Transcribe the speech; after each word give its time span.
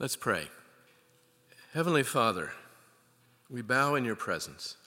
Let's 0.00 0.16
pray. 0.16 0.48
Heavenly 1.74 2.04
Father, 2.04 2.52
we 3.50 3.60
bow 3.60 3.96
in 3.96 4.06
your 4.06 4.16
presence. 4.16 4.78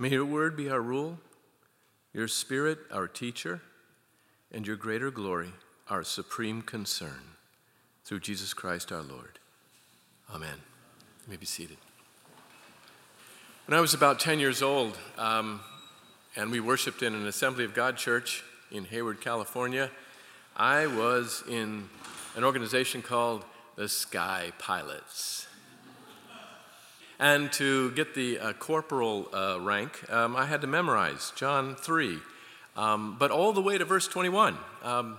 May 0.00 0.08
your 0.08 0.24
word 0.24 0.56
be 0.56 0.68
our 0.68 0.80
rule, 0.80 1.18
your 2.12 2.26
spirit 2.26 2.80
our 2.90 3.06
teacher, 3.06 3.60
and 4.50 4.66
your 4.66 4.74
greater 4.74 5.12
glory 5.12 5.52
our 5.88 6.02
supreme 6.02 6.60
concern. 6.60 7.36
Through 8.04 8.18
Jesus 8.18 8.52
Christ 8.52 8.90
our 8.90 9.02
Lord. 9.02 9.38
Amen. 10.34 10.56
You 11.24 11.30
may 11.30 11.36
be 11.36 11.46
seated. 11.46 11.76
When 13.66 13.78
I 13.78 13.80
was 13.80 13.94
about 13.94 14.18
10 14.18 14.40
years 14.40 14.60
old, 14.60 14.98
um, 15.18 15.60
and 16.34 16.50
we 16.50 16.58
worshiped 16.58 17.04
in 17.04 17.14
an 17.14 17.28
Assembly 17.28 17.64
of 17.64 17.74
God 17.74 17.96
church 17.96 18.42
in 18.72 18.86
Hayward, 18.86 19.20
California, 19.20 19.88
I 20.56 20.88
was 20.88 21.44
in 21.48 21.88
an 22.34 22.42
organization 22.42 23.02
called 23.02 23.44
the 23.80 23.88
Sky 23.88 24.52
Pilots. 24.58 25.46
And 27.18 27.50
to 27.52 27.92
get 27.92 28.14
the 28.14 28.38
uh, 28.38 28.52
corporal 28.52 29.26
uh, 29.32 29.58
rank, 29.58 30.04
um, 30.12 30.36
I 30.36 30.44
had 30.44 30.60
to 30.60 30.66
memorize 30.66 31.32
John 31.34 31.76
3, 31.76 32.18
um, 32.76 33.16
but 33.18 33.30
all 33.30 33.54
the 33.54 33.62
way 33.62 33.78
to 33.78 33.86
verse 33.86 34.06
21. 34.06 34.58
Um, 34.82 35.16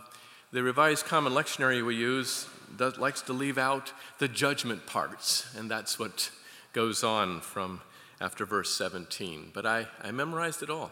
the 0.52 0.62
Revised 0.62 1.06
Common 1.06 1.34
Lectionary 1.34 1.84
we 1.84 1.96
use 1.96 2.46
does, 2.78 3.00
likes 3.00 3.24
to 3.24 3.34
leave 3.34 3.58
out 3.58 3.94
the 4.20 4.28
judgment 4.28 4.86
parts, 4.86 5.52
and 5.58 5.72
that's 5.72 5.98
what 5.98 6.30
goes 6.72 7.04
on 7.04 7.42
from 7.42 7.82
after 8.20 8.46
verse 8.46 8.72
17. 8.78 9.50
But 9.56 9.66
I, 9.66 9.88
I 10.04 10.12
memorized 10.12 10.62
it 10.62 10.70
all. 10.70 10.92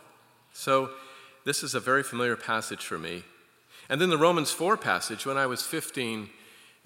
So 0.54 0.90
this 1.46 1.62
is 1.62 1.76
a 1.76 1.80
very 1.80 2.02
familiar 2.02 2.36
passage 2.36 2.84
for 2.84 2.98
me. 2.98 3.26
And 3.90 4.02
then 4.02 4.10
the 4.10 4.18
Romans 4.18 4.49
4 4.49 4.76
passage, 4.76 5.27
when 5.27 5.38
I 5.38 5.46
was 5.46 5.62
15 5.62 6.30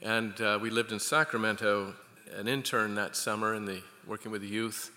and 0.03 0.39
uh, 0.41 0.59
we 0.62 0.70
lived 0.70 0.91
in 0.91 0.99
Sacramento, 0.99 1.93
an 2.35 2.48
intern 2.48 2.96
that 2.96 3.15
summer 3.15 3.55
in 3.55 3.65
the 3.65 3.82
working 4.05 4.32
with 4.32 4.41
the 4.41 4.48
youth. 4.48 4.91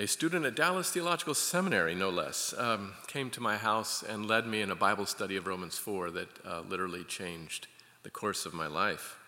A 0.00 0.06
student 0.06 0.44
at 0.44 0.56
Dallas 0.56 0.90
Theological 0.90 1.34
Seminary, 1.34 1.94
no 1.94 2.10
less, 2.10 2.52
um, 2.58 2.94
came 3.06 3.30
to 3.30 3.40
my 3.40 3.56
house 3.56 4.02
and 4.02 4.26
led 4.26 4.44
me 4.46 4.60
in 4.60 4.72
a 4.72 4.74
Bible 4.74 5.06
study 5.06 5.36
of 5.36 5.46
Romans 5.46 5.78
4 5.78 6.10
that 6.10 6.28
uh, 6.44 6.62
literally 6.68 7.04
changed 7.04 7.68
the 8.02 8.10
course 8.10 8.44
of 8.44 8.52
my 8.52 8.66
life. 8.66 9.18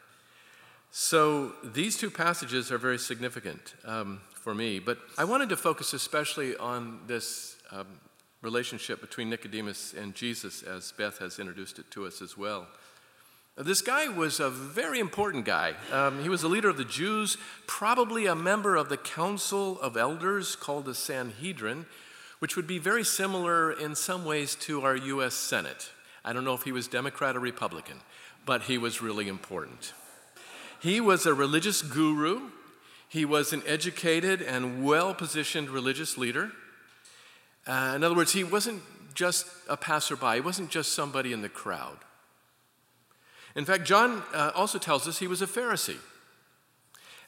So 0.90 1.52
these 1.62 1.96
two 1.96 2.10
passages 2.10 2.72
are 2.72 2.78
very 2.78 2.98
significant 2.98 3.74
um, 3.84 4.22
for 4.32 4.54
me, 4.56 4.80
but 4.80 4.98
I 5.16 5.22
wanted 5.22 5.50
to 5.50 5.56
focus 5.56 5.92
especially 5.92 6.56
on 6.56 6.98
this 7.06 7.56
um, 7.70 7.86
relationship 8.42 9.00
between 9.00 9.30
Nicodemus 9.30 9.94
and 9.94 10.14
Jesus, 10.16 10.62
as 10.64 10.92
Beth 10.92 11.18
has 11.18 11.38
introduced 11.38 11.78
it 11.78 11.88
to 11.92 12.06
us 12.06 12.20
as 12.20 12.36
well. 12.36 12.66
This 13.56 13.82
guy 13.82 14.08
was 14.08 14.40
a 14.40 14.50
very 14.50 14.98
important 14.98 15.44
guy. 15.44 15.74
Um, 15.92 16.20
he 16.20 16.28
was 16.28 16.42
a 16.42 16.48
leader 16.48 16.68
of 16.68 16.76
the 16.76 16.84
Jews, 16.84 17.36
probably 17.68 18.26
a 18.26 18.34
member 18.34 18.74
of 18.74 18.88
the 18.88 18.96
Council 18.96 19.80
of 19.80 19.96
Elders 19.96 20.56
called 20.56 20.86
the 20.86 20.94
Sanhedrin, 20.94 21.86
which 22.40 22.56
would 22.56 22.66
be 22.66 22.78
very 22.78 23.04
similar 23.04 23.70
in 23.70 23.94
some 23.94 24.24
ways 24.24 24.56
to 24.56 24.82
our 24.82 24.96
U.S. 24.96 25.34
Senate. 25.34 25.90
I 26.24 26.32
don't 26.32 26.42
know 26.42 26.54
if 26.54 26.64
he 26.64 26.72
was 26.72 26.88
Democrat 26.88 27.36
or 27.36 27.40
Republican, 27.40 28.00
but 28.44 28.62
he 28.62 28.76
was 28.76 29.00
really 29.00 29.28
important. 29.28 29.92
He 30.80 31.00
was 31.00 31.24
a 31.24 31.32
religious 31.32 31.80
guru, 31.80 32.50
he 33.08 33.24
was 33.24 33.52
an 33.52 33.62
educated 33.68 34.42
and 34.42 34.84
well 34.84 35.14
positioned 35.14 35.70
religious 35.70 36.18
leader. 36.18 36.50
Uh, 37.68 37.92
in 37.94 38.02
other 38.02 38.16
words, 38.16 38.32
he 38.32 38.42
wasn't 38.42 38.82
just 39.14 39.46
a 39.68 39.76
passerby, 39.76 40.34
he 40.34 40.40
wasn't 40.40 40.70
just 40.70 40.92
somebody 40.92 41.32
in 41.32 41.40
the 41.40 41.48
crowd. 41.48 41.98
In 43.54 43.64
fact, 43.64 43.84
John 43.84 44.22
uh, 44.32 44.50
also 44.54 44.78
tells 44.78 45.06
us 45.06 45.18
he 45.18 45.26
was 45.26 45.42
a 45.42 45.46
Pharisee. 45.46 45.98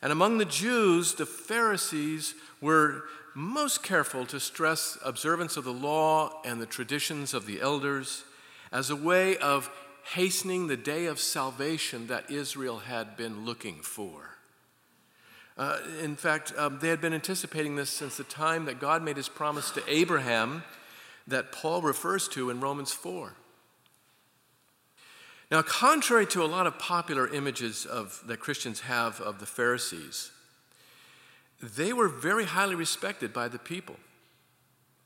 And 0.03 0.13
among 0.13 0.39
the 0.39 0.45
Jews, 0.45 1.15
the 1.15 1.27
Pharisees 1.27 2.35
were 2.61 3.05
most 3.35 3.83
careful 3.83 4.27
to 4.27 4.41
stress 4.41 4.99
observance 5.05 5.57
of 5.57 5.65
the 5.65 5.73
law 5.73 6.41
and 6.45 6.61
the 6.61 6.67
traditions 6.67 7.35
of 7.35 7.47
the 7.47 7.61
elders 7.61 8.25
as 8.73 8.91
a 8.91 8.97
way 8.97 9.37
of 9.39 9.71
hastening 10.15 10.67
the 10.67 10.77
day 10.77 11.07
of 11.07 11.19
salvation 11.19 12.07
that 12.07 12.31
Israel 12.31 12.79
had 12.79 13.17
been 13.17 13.45
looking 13.45 13.77
for. 13.83 14.37
Uh, 15.59 15.79
in 16.03 16.17
fact, 16.17 16.53
um, 16.57 16.79
they 16.81 16.89
had 16.89 17.01
been 17.01 17.15
anticipating 17.15 17.77
this 17.77 17.91
since 17.91 18.17
the 18.17 18.25
time 18.25 18.67
that 18.67 18.79
God 18.79 19.03
made 19.03 19.17
his 19.17 19.29
promise 19.29 19.71
to 19.71 19.83
Abraham 19.89 20.63
that 21.27 21.51
Paul 21.51 21.83
refers 21.83 22.29
to 22.29 22.51
in 22.51 22.61
Romans 22.61 22.93
4. 22.93 23.33
Now, 25.51 25.63
contrary 25.63 26.27
to 26.29 26.43
a 26.43 26.47
lot 26.47 26.67
of 26.67 26.79
popular 26.79 27.29
images 27.33 27.87
of, 27.87 28.21
that 28.27 28.41
Christians 28.41 28.81
have 28.81 29.21
of 29.21 29.39
the 29.39 29.47
Pharisees, 29.47 30.33
they 31.63 31.93
were 31.93 32.09
very 32.09 32.45
highly 32.45 32.75
respected 32.75 33.33
by 33.33 33.49
the 33.49 33.59
people. 33.59 33.97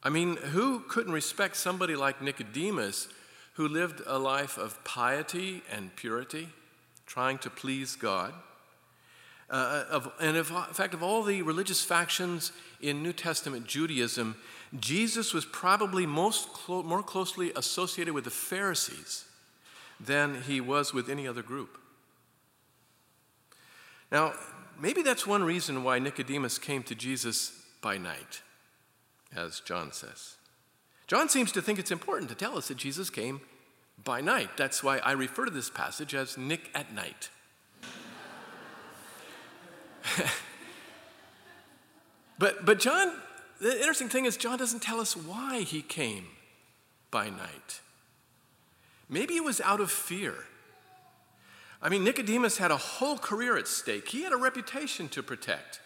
I 0.03 0.09
mean, 0.09 0.37
who 0.37 0.81
couldn't 0.81 1.13
respect 1.13 1.57
somebody 1.57 1.95
like 1.95 2.23
Nicodemus 2.23 3.09
who 3.55 3.69
lived 3.69 4.01
a 4.07 4.19
life 4.19 4.57
of 4.57 4.83
piety 4.83 5.63
and 5.71 5.95
purity, 5.95 6.49
trying 7.05 7.37
to 7.39 7.51
please 7.51 7.97
God? 7.97 8.33
Uh, 9.51 9.85
of, 9.91 10.13
and 10.21 10.37
in 10.37 10.45
fact, 10.45 10.95
of 10.95 11.03
all 11.03 11.23
the 11.23 11.43
religious 11.43 11.85
factions 11.85 12.53
in 12.81 13.03
New 13.03 13.13
Testament 13.13 13.67
Judaism, 13.67 14.37
Jesus 14.79 15.35
was 15.35 15.45
probably 15.45 16.07
most 16.07 16.53
clo- 16.55 16.83
more 16.83 17.03
closely 17.03 17.53
associated 17.57 18.15
with 18.15 18.25
the 18.25 18.31
Pharisees 18.31 19.25
than 20.01 20.43
he 20.43 20.61
was 20.61 20.95
with 20.95 21.09
any 21.09 21.29
other 21.29 21.43
group. 21.43 21.79
Now, 24.11 24.33
maybe 24.81 25.03
that's 25.03 25.27
one 25.27 25.45
reason 25.45 25.85
why 25.85 25.99
Nicodemus 25.99 26.59
came 26.59 26.83
to 26.85 26.95
Jesus 26.95 27.53
by 27.81 27.99
night, 27.99 28.43
as 29.37 29.61
John 29.61 29.93
says. 29.93 30.37
John 31.07 31.29
seems 31.29 31.53
to 31.53 31.63
think 31.63 31.79
it's 31.79 31.91
important 31.91 32.31
to 32.31 32.37
tell 32.37 32.57
us 32.57 32.69
that 32.69 32.77
Jesus 32.77 33.11
came 33.11 33.41
by 34.03 34.21
night. 34.21 34.57
That's 34.57 34.83
why 34.83 34.99
I 34.99 35.13
refer 35.13 35.45
to 35.45 35.51
this 35.51 35.71
passage 35.71 36.15
as 36.15 36.39
Nick 36.39 36.71
at 36.75 36.93
night. 36.95 37.31
but, 42.39 42.65
but 42.65 42.79
John, 42.79 43.13
the 43.61 43.77
interesting 43.77 44.09
thing 44.09 44.25
is, 44.25 44.37
John 44.37 44.59
doesn't 44.59 44.81
tell 44.81 45.01
us 45.01 45.17
why 45.17 45.61
he 45.61 45.83
came 45.83 46.27
by 47.11 47.29
night. 47.29 47.81
Maybe 49.11 49.35
it 49.35 49.45
was 49.45 49.61
out 49.61 49.81
of 49.81 49.91
fear. 49.91 50.35
I 51.83 51.89
mean, 51.89 52.05
Nicodemus 52.05 52.59
had 52.59 52.71
a 52.71 52.77
whole 52.77 53.19
career 53.19 53.59
at 53.59 53.67
stake, 53.67 54.09
he 54.09 54.23
had 54.23 54.33
a 54.33 54.37
reputation 54.37 55.09
to 55.11 55.23
protect. 55.23 55.81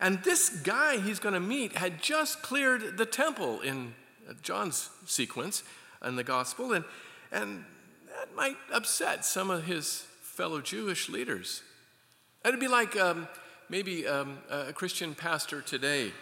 And 0.00 0.22
this 0.22 0.50
guy 0.50 0.98
he's 0.98 1.18
going 1.18 1.34
to 1.34 1.40
meet 1.40 1.76
had 1.76 2.00
just 2.00 2.42
cleared 2.42 2.98
the 2.98 3.06
temple 3.06 3.60
in 3.62 3.94
John's 4.42 4.90
sequence 5.06 5.64
in 6.04 6.14
the 6.14 6.22
gospel, 6.22 6.72
and, 6.72 6.84
and 7.32 7.64
that 8.16 8.34
might 8.36 8.56
upset 8.72 9.24
some 9.24 9.50
of 9.50 9.64
his 9.64 10.04
fellow 10.22 10.60
Jewish 10.60 11.08
leaders. 11.08 11.62
It'd 12.44 12.60
be 12.60 12.68
like 12.68 12.96
um, 12.96 13.26
maybe 13.68 14.06
um, 14.06 14.38
a 14.50 14.72
Christian 14.72 15.14
pastor 15.14 15.62
today 15.62 16.12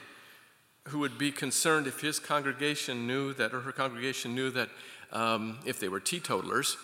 who 0.89 0.99
would 1.01 1.19
be 1.19 1.33
concerned 1.33 1.87
if 1.87 2.01
his 2.01 2.19
congregation 2.19 3.07
knew 3.07 3.33
that, 3.35 3.53
or 3.53 3.61
her 3.61 3.73
congregation 3.73 4.35
knew 4.35 4.51
that 4.51 4.69
um, 5.13 5.59
if 5.65 5.81
they 5.81 5.89
were 5.89 6.01
teetotalers, 6.01 6.77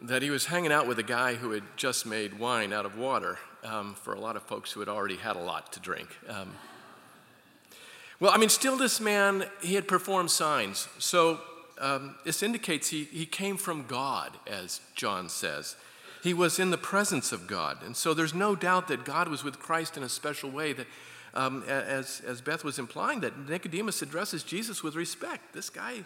that 0.00 0.22
he 0.22 0.30
was 0.30 0.46
hanging 0.46 0.72
out 0.72 0.86
with 0.86 0.98
a 0.98 1.02
guy 1.02 1.34
who 1.34 1.52
had 1.52 1.62
just 1.76 2.06
made 2.06 2.38
wine 2.38 2.72
out 2.72 2.84
of 2.84 2.98
water 2.98 3.38
um, 3.64 3.94
for 3.94 4.14
a 4.14 4.20
lot 4.20 4.36
of 4.36 4.42
folks 4.42 4.72
who 4.72 4.80
had 4.80 4.88
already 4.88 5.16
had 5.16 5.36
a 5.36 5.40
lot 5.40 5.72
to 5.72 5.80
drink. 5.80 6.08
Um, 6.28 6.52
well, 8.20 8.30
I 8.32 8.38
mean, 8.38 8.48
still, 8.48 8.76
this 8.76 9.00
man, 9.00 9.44
he 9.62 9.74
had 9.74 9.86
performed 9.86 10.30
signs. 10.30 10.88
So 10.98 11.40
um, 11.78 12.16
this 12.24 12.42
indicates 12.42 12.88
he, 12.88 13.04
he 13.04 13.26
came 13.26 13.56
from 13.56 13.86
God, 13.86 14.32
as 14.46 14.80
John 14.94 15.28
says. 15.28 15.76
He 16.22 16.32
was 16.34 16.58
in 16.58 16.70
the 16.70 16.78
presence 16.78 17.30
of 17.30 17.46
God. 17.46 17.78
And 17.84 17.96
so 17.96 18.14
there's 18.14 18.34
no 18.34 18.56
doubt 18.56 18.88
that 18.88 19.04
God 19.04 19.28
was 19.28 19.44
with 19.44 19.58
Christ 19.58 19.96
in 19.96 20.02
a 20.02 20.08
special 20.08 20.50
way 20.50 20.72
that, 20.72 20.86
um, 21.36 21.62
as, 21.68 22.22
as 22.26 22.40
Beth 22.40 22.64
was 22.64 22.78
implying, 22.78 23.20
that 23.20 23.48
Nicodemus 23.48 24.02
addresses 24.02 24.42
Jesus 24.42 24.82
with 24.82 24.96
respect. 24.96 25.52
This 25.52 25.70
guy, 25.70 26.02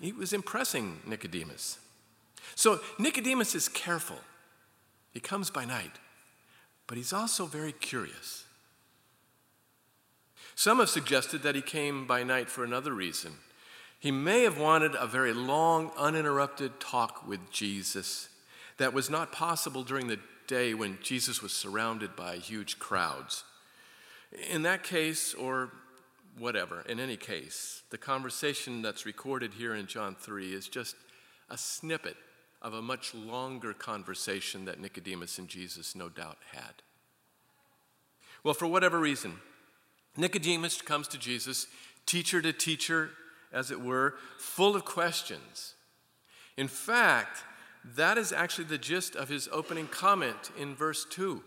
he 0.00 0.12
was 0.12 0.32
impressing 0.32 0.98
Nicodemus. 1.06 1.78
So 2.54 2.80
Nicodemus 2.98 3.54
is 3.54 3.68
careful. 3.68 4.18
He 5.12 5.20
comes 5.20 5.48
by 5.48 5.64
night, 5.64 5.92
but 6.86 6.98
he's 6.98 7.12
also 7.12 7.46
very 7.46 7.72
curious. 7.72 8.44
Some 10.54 10.78
have 10.78 10.90
suggested 10.90 11.42
that 11.42 11.54
he 11.54 11.62
came 11.62 12.06
by 12.06 12.22
night 12.22 12.50
for 12.50 12.64
another 12.64 12.92
reason. 12.92 13.32
He 14.00 14.10
may 14.10 14.42
have 14.42 14.58
wanted 14.58 14.94
a 14.94 15.06
very 15.06 15.32
long, 15.32 15.90
uninterrupted 15.96 16.80
talk 16.80 17.26
with 17.26 17.50
Jesus 17.50 18.28
that 18.78 18.92
was 18.92 19.08
not 19.08 19.32
possible 19.32 19.84
during 19.84 20.08
the 20.08 20.18
day 20.46 20.74
when 20.74 20.98
Jesus 21.02 21.42
was 21.42 21.52
surrounded 21.52 22.14
by 22.16 22.36
huge 22.36 22.78
crowds. 22.78 23.44
In 24.50 24.62
that 24.62 24.82
case, 24.82 25.34
or 25.34 25.70
whatever, 26.38 26.82
in 26.88 27.00
any 27.00 27.16
case, 27.16 27.82
the 27.90 27.98
conversation 27.98 28.82
that's 28.82 29.06
recorded 29.06 29.54
here 29.54 29.74
in 29.74 29.86
John 29.86 30.14
3 30.14 30.52
is 30.52 30.68
just 30.68 30.96
a 31.48 31.56
snippet, 31.56 32.16
of 32.62 32.74
a 32.74 32.82
much 32.82 33.14
longer 33.14 33.72
conversation 33.72 34.64
that 34.64 34.80
Nicodemus 34.80 35.38
and 35.38 35.46
Jesus 35.46 35.94
no 35.94 36.08
doubt 36.08 36.38
had. 36.52 36.82
Well, 38.42 38.54
for 38.54 38.66
whatever 38.66 38.98
reason, 38.98 39.34
Nicodemus 40.16 40.82
comes 40.82 41.06
to 41.08 41.18
Jesus, 41.18 41.66
teacher 42.06 42.40
to 42.42 42.52
teacher, 42.52 43.10
as 43.52 43.70
it 43.70 43.80
were, 43.80 44.14
full 44.38 44.74
of 44.74 44.84
questions. 44.84 45.74
In 46.56 46.68
fact, 46.68 47.44
that 47.94 48.18
is 48.18 48.32
actually 48.32 48.64
the 48.64 48.78
gist 48.78 49.14
of 49.14 49.28
his 49.28 49.48
opening 49.52 49.86
comment 49.86 50.50
in 50.58 50.74
verse 50.74 51.06
2. 51.10 51.42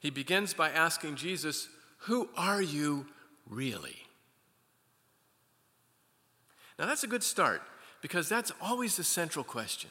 He 0.00 0.10
begins 0.10 0.54
by 0.54 0.70
asking 0.70 1.16
Jesus, 1.16 1.68
Who 2.02 2.28
are 2.36 2.62
you 2.62 3.06
really? 3.48 3.96
Now, 6.78 6.86
that's 6.86 7.02
a 7.02 7.08
good 7.08 7.24
start 7.24 7.62
because 8.00 8.28
that's 8.28 8.52
always 8.60 8.96
the 8.96 9.04
central 9.04 9.44
question. 9.44 9.90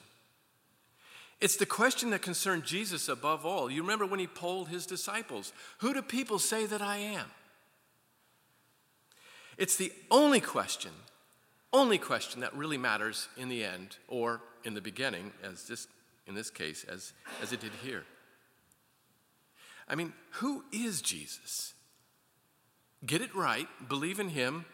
It's 1.39 1.57
the 1.57 1.65
question 1.65 2.09
that 2.11 2.21
concerned 2.21 2.63
Jesus 2.63 3.09
above 3.09 3.45
all. 3.45 3.69
You 3.69 3.81
remember 3.81 4.05
when 4.05 4.19
he 4.19 4.27
polled 4.27 4.69
his 4.69 4.85
disciples 4.85 5.53
Who 5.79 5.93
do 5.93 6.01
people 6.01 6.39
say 6.39 6.65
that 6.65 6.81
I 6.81 6.97
am? 6.97 7.25
It's 9.57 9.75
the 9.75 9.91
only 10.11 10.39
question, 10.39 10.91
only 11.73 11.97
question 11.97 12.41
that 12.41 12.55
really 12.55 12.77
matters 12.77 13.27
in 13.37 13.49
the 13.49 13.63
end 13.63 13.97
or 14.07 14.41
in 14.63 14.75
the 14.75 14.81
beginning, 14.81 15.31
as 15.43 15.67
this, 15.67 15.87
in 16.27 16.35
this 16.35 16.51
case, 16.51 16.85
as, 16.87 17.13
as 17.41 17.53
it 17.53 17.61
did 17.61 17.71
here. 17.83 18.03
I 19.87 19.95
mean, 19.95 20.13
who 20.31 20.63
is 20.71 21.01
Jesus? 21.01 21.73
Get 23.05 23.21
it 23.21 23.33
right, 23.33 23.67
believe 23.87 24.19
in 24.19 24.29
him, 24.29 24.65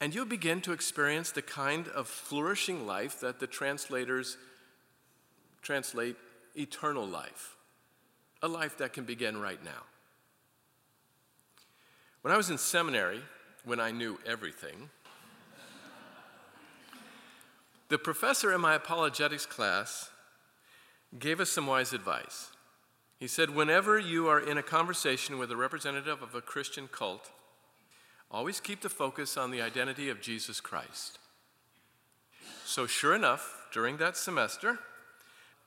and 0.00 0.14
you'll 0.14 0.26
begin 0.26 0.60
to 0.62 0.72
experience 0.72 1.30
the 1.30 1.42
kind 1.42 1.88
of 1.88 2.06
flourishing 2.06 2.86
life 2.86 3.20
that 3.20 3.40
the 3.40 3.46
translators 3.46 4.36
translate 5.62 6.16
eternal 6.56 7.06
life, 7.06 7.56
a 8.42 8.48
life 8.48 8.78
that 8.78 8.92
can 8.92 9.04
begin 9.04 9.40
right 9.40 9.62
now. 9.64 9.82
When 12.22 12.32
I 12.32 12.36
was 12.36 12.50
in 12.50 12.58
seminary, 12.58 13.20
when 13.64 13.80
I 13.80 13.90
knew 13.90 14.18
everything, 14.24 14.90
the 17.88 17.98
professor 17.98 18.52
in 18.52 18.60
my 18.60 18.74
apologetics 18.74 19.46
class 19.46 20.10
gave 21.18 21.40
us 21.40 21.50
some 21.50 21.66
wise 21.66 21.92
advice. 21.92 22.51
He 23.22 23.28
said, 23.28 23.50
Whenever 23.50 24.00
you 24.00 24.26
are 24.26 24.40
in 24.40 24.58
a 24.58 24.64
conversation 24.64 25.38
with 25.38 25.52
a 25.52 25.56
representative 25.56 26.22
of 26.24 26.34
a 26.34 26.40
Christian 26.40 26.88
cult, 26.88 27.30
always 28.32 28.58
keep 28.58 28.80
the 28.80 28.88
focus 28.88 29.36
on 29.36 29.52
the 29.52 29.62
identity 29.62 30.08
of 30.08 30.20
Jesus 30.20 30.60
Christ. 30.60 31.20
So, 32.64 32.88
sure 32.88 33.14
enough, 33.14 33.68
during 33.72 33.98
that 33.98 34.16
semester, 34.16 34.80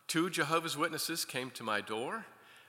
two 0.06 0.30
Jehovah's 0.30 0.76
Witnesses 0.76 1.24
came 1.24 1.50
to 1.52 1.64
my 1.64 1.80
door. 1.80 2.26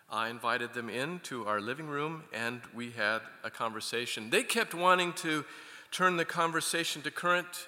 I 0.08 0.28
invited 0.28 0.72
them 0.72 0.88
into 0.88 1.48
our 1.48 1.60
living 1.60 1.88
room 1.88 2.22
and 2.32 2.60
we 2.72 2.92
had 2.92 3.22
a 3.42 3.50
conversation. 3.50 4.30
They 4.30 4.44
kept 4.44 4.72
wanting 4.72 5.14
to 5.14 5.44
turn 5.90 6.16
the 6.16 6.24
conversation 6.24 7.02
to 7.02 7.10
current, 7.10 7.66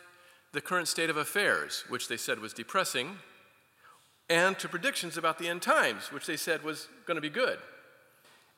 the 0.53 0.61
current 0.61 0.87
state 0.87 1.11
of 1.11 1.17
affairs, 1.17 1.83
which 1.89 2.07
they 2.07 2.17
said 2.17 2.39
was 2.39 2.53
depressing, 2.53 3.17
and 4.29 4.59
to 4.59 4.69
predictions 4.69 5.17
about 5.17 5.39
the 5.39 5.49
end 5.49 5.63
times, 5.63 6.13
which 6.13 6.27
they 6.27 6.37
said 6.37 6.63
was 6.63 6.89
going 7.07 7.17
to 7.17 7.21
be 7.21 7.31
good. 7.31 7.59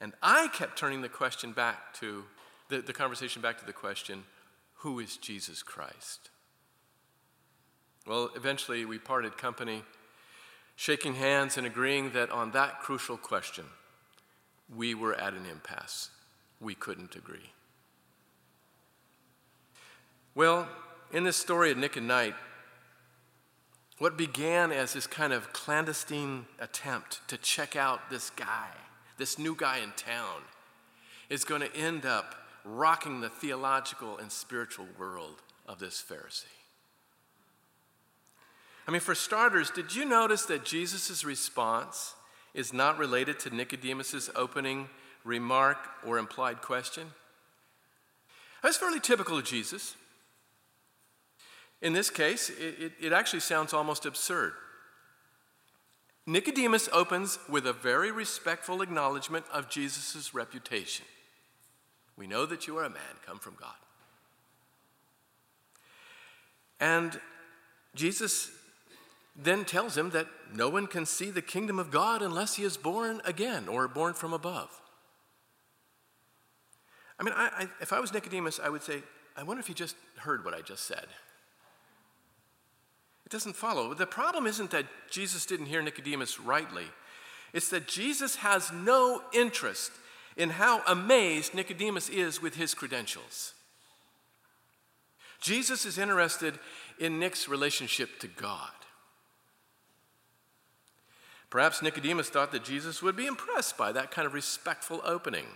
And 0.00 0.12
I 0.22 0.48
kept 0.48 0.78
turning 0.78 1.02
the 1.02 1.08
question 1.08 1.52
back 1.52 1.94
to 1.94 2.24
the, 2.68 2.80
the 2.80 2.92
conversation 2.92 3.42
back 3.42 3.58
to 3.58 3.66
the 3.66 3.72
question 3.72 4.24
who 4.76 4.98
is 4.98 5.18
Jesus 5.18 5.62
Christ? 5.62 6.30
Well, 8.06 8.30
eventually 8.34 8.86
we 8.86 8.98
parted 8.98 9.36
company, 9.36 9.84
shaking 10.74 11.16
hands 11.16 11.58
and 11.58 11.66
agreeing 11.66 12.12
that 12.12 12.30
on 12.30 12.52
that 12.52 12.80
crucial 12.80 13.18
question, 13.18 13.66
we 14.74 14.94
were 14.94 15.14
at 15.14 15.34
an 15.34 15.44
impasse. 15.44 16.08
We 16.60 16.74
couldn't 16.74 17.14
agree. 17.14 17.52
Well, 20.34 20.66
in 21.12 21.24
this 21.24 21.36
story 21.36 21.70
of 21.70 21.76
Nick 21.76 21.96
and 21.96 22.08
Night, 22.08 22.34
what 24.00 24.16
began 24.16 24.72
as 24.72 24.94
this 24.94 25.06
kind 25.06 25.30
of 25.30 25.52
clandestine 25.52 26.46
attempt 26.58 27.20
to 27.28 27.36
check 27.36 27.76
out 27.76 28.08
this 28.08 28.30
guy, 28.30 28.68
this 29.18 29.38
new 29.38 29.54
guy 29.54 29.76
in 29.76 29.92
town, 29.94 30.40
is 31.28 31.44
going 31.44 31.60
to 31.60 31.76
end 31.76 32.06
up 32.06 32.34
rocking 32.64 33.20
the 33.20 33.28
theological 33.28 34.16
and 34.16 34.32
spiritual 34.32 34.86
world 34.98 35.42
of 35.68 35.78
this 35.78 36.02
Pharisee. 36.02 36.46
I 38.88 38.90
mean, 38.90 39.02
for 39.02 39.14
starters, 39.14 39.70
did 39.70 39.94
you 39.94 40.06
notice 40.06 40.46
that 40.46 40.64
Jesus' 40.64 41.22
response 41.22 42.14
is 42.54 42.72
not 42.72 42.96
related 42.96 43.38
to 43.40 43.54
Nicodemus' 43.54 44.30
opening 44.34 44.88
remark 45.24 45.76
or 46.06 46.16
implied 46.16 46.62
question? 46.62 47.08
That's 48.62 48.78
fairly 48.78 48.98
typical 48.98 49.36
of 49.36 49.44
Jesus. 49.44 49.94
In 51.82 51.92
this 51.92 52.10
case, 52.10 52.50
it, 52.50 52.92
it, 53.00 53.12
actually 53.12 53.40
sounds 53.40 53.72
almost 53.72 54.04
absurd. 54.04 54.52
Nicodemus 56.26 56.88
opens 56.92 57.38
with 57.48 57.66
a 57.66 57.72
very 57.72 58.12
respectful 58.12 58.82
acknowledgement 58.82 59.46
of 59.52 59.70
Jesus' 59.70 60.34
reputation. 60.34 61.06
We 62.16 62.26
know 62.26 62.44
that 62.44 62.66
you 62.66 62.76
are 62.76 62.84
a 62.84 62.90
man 62.90 63.00
come 63.26 63.38
from 63.38 63.56
God. 63.58 63.74
And 66.78 67.18
Jesus 67.94 68.50
then 69.34 69.64
tells 69.64 69.96
him 69.96 70.10
that 70.10 70.26
no 70.52 70.68
one 70.68 70.86
can 70.86 71.06
see 71.06 71.30
the 71.30 71.42
kingdom 71.42 71.78
of 71.78 71.90
God 71.90 72.20
unless 72.20 72.56
he 72.56 72.62
is 72.62 72.76
born 72.76 73.22
again 73.24 73.68
or 73.68 73.88
born 73.88 74.12
from 74.12 74.34
above. 74.34 74.68
I 77.18 77.22
mean, 77.22 77.34
I, 77.36 77.50
I, 77.58 77.68
if 77.80 77.92
I 77.92 78.00
was 78.00 78.12
Nicodemus, 78.12 78.60
I 78.62 78.68
would 78.68 78.82
say, 78.82 79.02
I 79.36 79.42
wonder 79.42 79.60
if 79.60 79.66
he 79.66 79.74
just 79.74 79.96
heard 80.16 80.44
what 80.44 80.54
I 80.54 80.60
just 80.60 80.84
said. 80.84 81.06
It 83.30 83.34
doesn't 83.34 83.54
follow. 83.54 83.94
The 83.94 84.06
problem 84.06 84.48
isn't 84.48 84.72
that 84.72 84.86
Jesus 85.08 85.46
didn't 85.46 85.66
hear 85.66 85.82
Nicodemus 85.82 86.40
rightly, 86.40 86.86
it's 87.52 87.68
that 87.68 87.86
Jesus 87.86 88.36
has 88.36 88.72
no 88.72 89.22
interest 89.32 89.92
in 90.36 90.50
how 90.50 90.82
amazed 90.86 91.54
Nicodemus 91.54 92.08
is 92.08 92.42
with 92.42 92.56
his 92.56 92.74
credentials. 92.74 93.54
Jesus 95.40 95.86
is 95.86 95.96
interested 95.96 96.58
in 96.98 97.20
Nick's 97.20 97.48
relationship 97.48 98.18
to 98.18 98.26
God. 98.26 98.70
Perhaps 101.50 101.82
Nicodemus 101.82 102.28
thought 102.28 102.52
that 102.52 102.64
Jesus 102.64 103.00
would 103.00 103.16
be 103.16 103.26
impressed 103.26 103.76
by 103.76 103.92
that 103.92 104.10
kind 104.10 104.26
of 104.26 104.34
respectful 104.34 105.00
opening. 105.04 105.46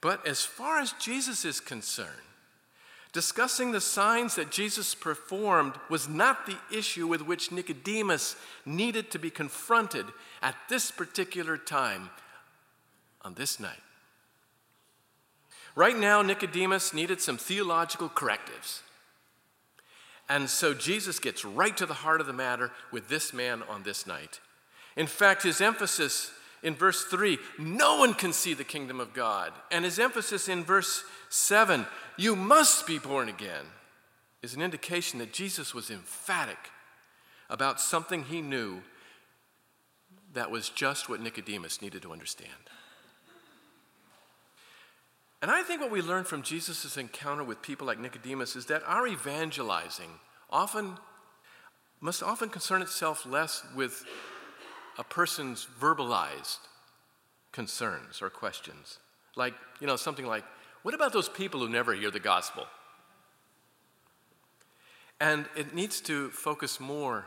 But 0.00 0.26
as 0.26 0.44
far 0.44 0.80
as 0.80 0.92
Jesus 0.94 1.44
is 1.44 1.60
concerned, 1.60 2.08
Discussing 3.12 3.72
the 3.72 3.80
signs 3.80 4.36
that 4.36 4.50
Jesus 4.50 4.94
performed 4.94 5.74
was 5.90 6.08
not 6.08 6.46
the 6.46 6.56
issue 6.74 7.06
with 7.06 7.20
which 7.20 7.52
Nicodemus 7.52 8.36
needed 8.64 9.10
to 9.10 9.18
be 9.18 9.28
confronted 9.28 10.06
at 10.40 10.56
this 10.70 10.90
particular 10.90 11.58
time 11.58 12.08
on 13.20 13.34
this 13.34 13.60
night. 13.60 13.82
Right 15.74 15.96
now, 15.96 16.22
Nicodemus 16.22 16.94
needed 16.94 17.20
some 17.20 17.36
theological 17.36 18.08
correctives. 18.08 18.82
And 20.28 20.48
so 20.48 20.72
Jesus 20.72 21.18
gets 21.18 21.44
right 21.44 21.76
to 21.76 21.84
the 21.84 21.94
heart 21.94 22.20
of 22.22 22.26
the 22.26 22.32
matter 22.32 22.70
with 22.90 23.08
this 23.08 23.34
man 23.34 23.62
on 23.68 23.82
this 23.82 24.06
night. 24.06 24.40
In 24.96 25.06
fact, 25.06 25.42
his 25.42 25.60
emphasis 25.60 26.30
in 26.62 26.74
verse 26.74 27.04
3, 27.04 27.38
no 27.58 27.98
one 27.98 28.14
can 28.14 28.32
see 28.32 28.54
the 28.54 28.64
kingdom 28.64 29.00
of 29.00 29.12
God. 29.12 29.52
And 29.70 29.84
his 29.84 29.98
emphasis 29.98 30.48
in 30.48 30.64
verse 30.64 31.04
7, 31.28 31.86
you 32.16 32.36
must 32.36 32.86
be 32.86 32.98
born 32.98 33.28
again, 33.28 33.64
is 34.42 34.54
an 34.54 34.62
indication 34.62 35.18
that 35.18 35.32
Jesus 35.32 35.74
was 35.74 35.90
emphatic 35.90 36.58
about 37.50 37.80
something 37.80 38.24
he 38.24 38.40
knew 38.40 38.82
that 40.32 40.50
was 40.50 40.68
just 40.68 41.08
what 41.08 41.20
Nicodemus 41.20 41.82
needed 41.82 42.02
to 42.02 42.12
understand. 42.12 42.50
And 45.42 45.50
I 45.50 45.62
think 45.62 45.80
what 45.80 45.90
we 45.90 46.00
learn 46.00 46.24
from 46.24 46.42
Jesus' 46.42 46.96
encounter 46.96 47.42
with 47.42 47.62
people 47.62 47.86
like 47.86 47.98
Nicodemus 47.98 48.54
is 48.54 48.66
that 48.66 48.82
our 48.86 49.06
evangelizing 49.08 50.10
often 50.48 50.96
must 52.00 52.22
often 52.22 52.48
concern 52.48 52.82
itself 52.82 53.26
less 53.26 53.64
with 53.76 54.04
a 54.98 55.04
person's 55.04 55.66
verbalized 55.80 56.58
concerns 57.52 58.22
or 58.22 58.30
questions. 58.30 58.98
Like, 59.36 59.54
you 59.80 59.86
know, 59.86 59.96
something 59.96 60.26
like, 60.26 60.44
what 60.82 60.94
about 60.94 61.12
those 61.12 61.28
people 61.28 61.60
who 61.60 61.68
never 61.68 61.94
hear 61.94 62.10
the 62.10 62.20
gospel? 62.20 62.66
And 65.20 65.46
it 65.56 65.74
needs 65.74 66.00
to 66.02 66.30
focus 66.30 66.80
more 66.80 67.26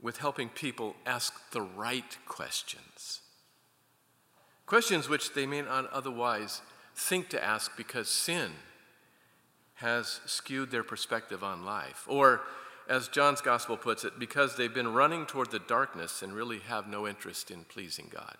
with 0.00 0.18
helping 0.18 0.48
people 0.48 0.96
ask 1.06 1.50
the 1.50 1.60
right 1.60 2.18
questions. 2.26 3.20
Questions 4.66 5.08
which 5.08 5.34
they 5.34 5.46
may 5.46 5.62
not 5.62 5.90
otherwise 5.92 6.62
think 6.94 7.28
to 7.28 7.44
ask 7.44 7.76
because 7.76 8.08
sin 8.08 8.52
has 9.74 10.20
skewed 10.26 10.70
their 10.70 10.84
perspective 10.84 11.42
on 11.44 11.64
life, 11.64 12.04
or 12.08 12.42
as 12.88 13.08
John's 13.08 13.40
gospel 13.40 13.76
puts 13.76 14.04
it, 14.04 14.18
because 14.18 14.56
they've 14.56 14.72
been 14.72 14.92
running 14.92 15.26
toward 15.26 15.50
the 15.50 15.58
darkness 15.58 16.22
and 16.22 16.32
really 16.32 16.58
have 16.60 16.86
no 16.86 17.06
interest 17.06 17.50
in 17.50 17.64
pleasing 17.64 18.10
God. 18.12 18.36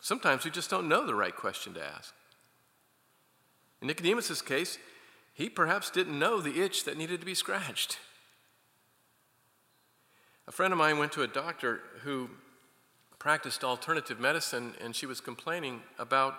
Sometimes 0.00 0.44
we 0.44 0.50
just 0.50 0.70
don't 0.70 0.88
know 0.88 1.06
the 1.06 1.14
right 1.14 1.34
question 1.34 1.74
to 1.74 1.84
ask. 1.84 2.12
In 3.80 3.88
Nicodemus' 3.88 4.42
case, 4.42 4.78
he 5.32 5.48
perhaps 5.48 5.90
didn't 5.90 6.18
know 6.18 6.40
the 6.40 6.62
itch 6.62 6.84
that 6.84 6.96
needed 6.96 7.20
to 7.20 7.26
be 7.26 7.34
scratched. 7.34 7.98
A 10.46 10.52
friend 10.52 10.72
of 10.72 10.78
mine 10.78 10.98
went 10.98 11.12
to 11.12 11.22
a 11.22 11.26
doctor 11.26 11.80
who 12.02 12.28
practiced 13.18 13.64
alternative 13.64 14.20
medicine, 14.20 14.74
and 14.82 14.94
she 14.94 15.06
was 15.06 15.20
complaining 15.20 15.80
about 15.98 16.34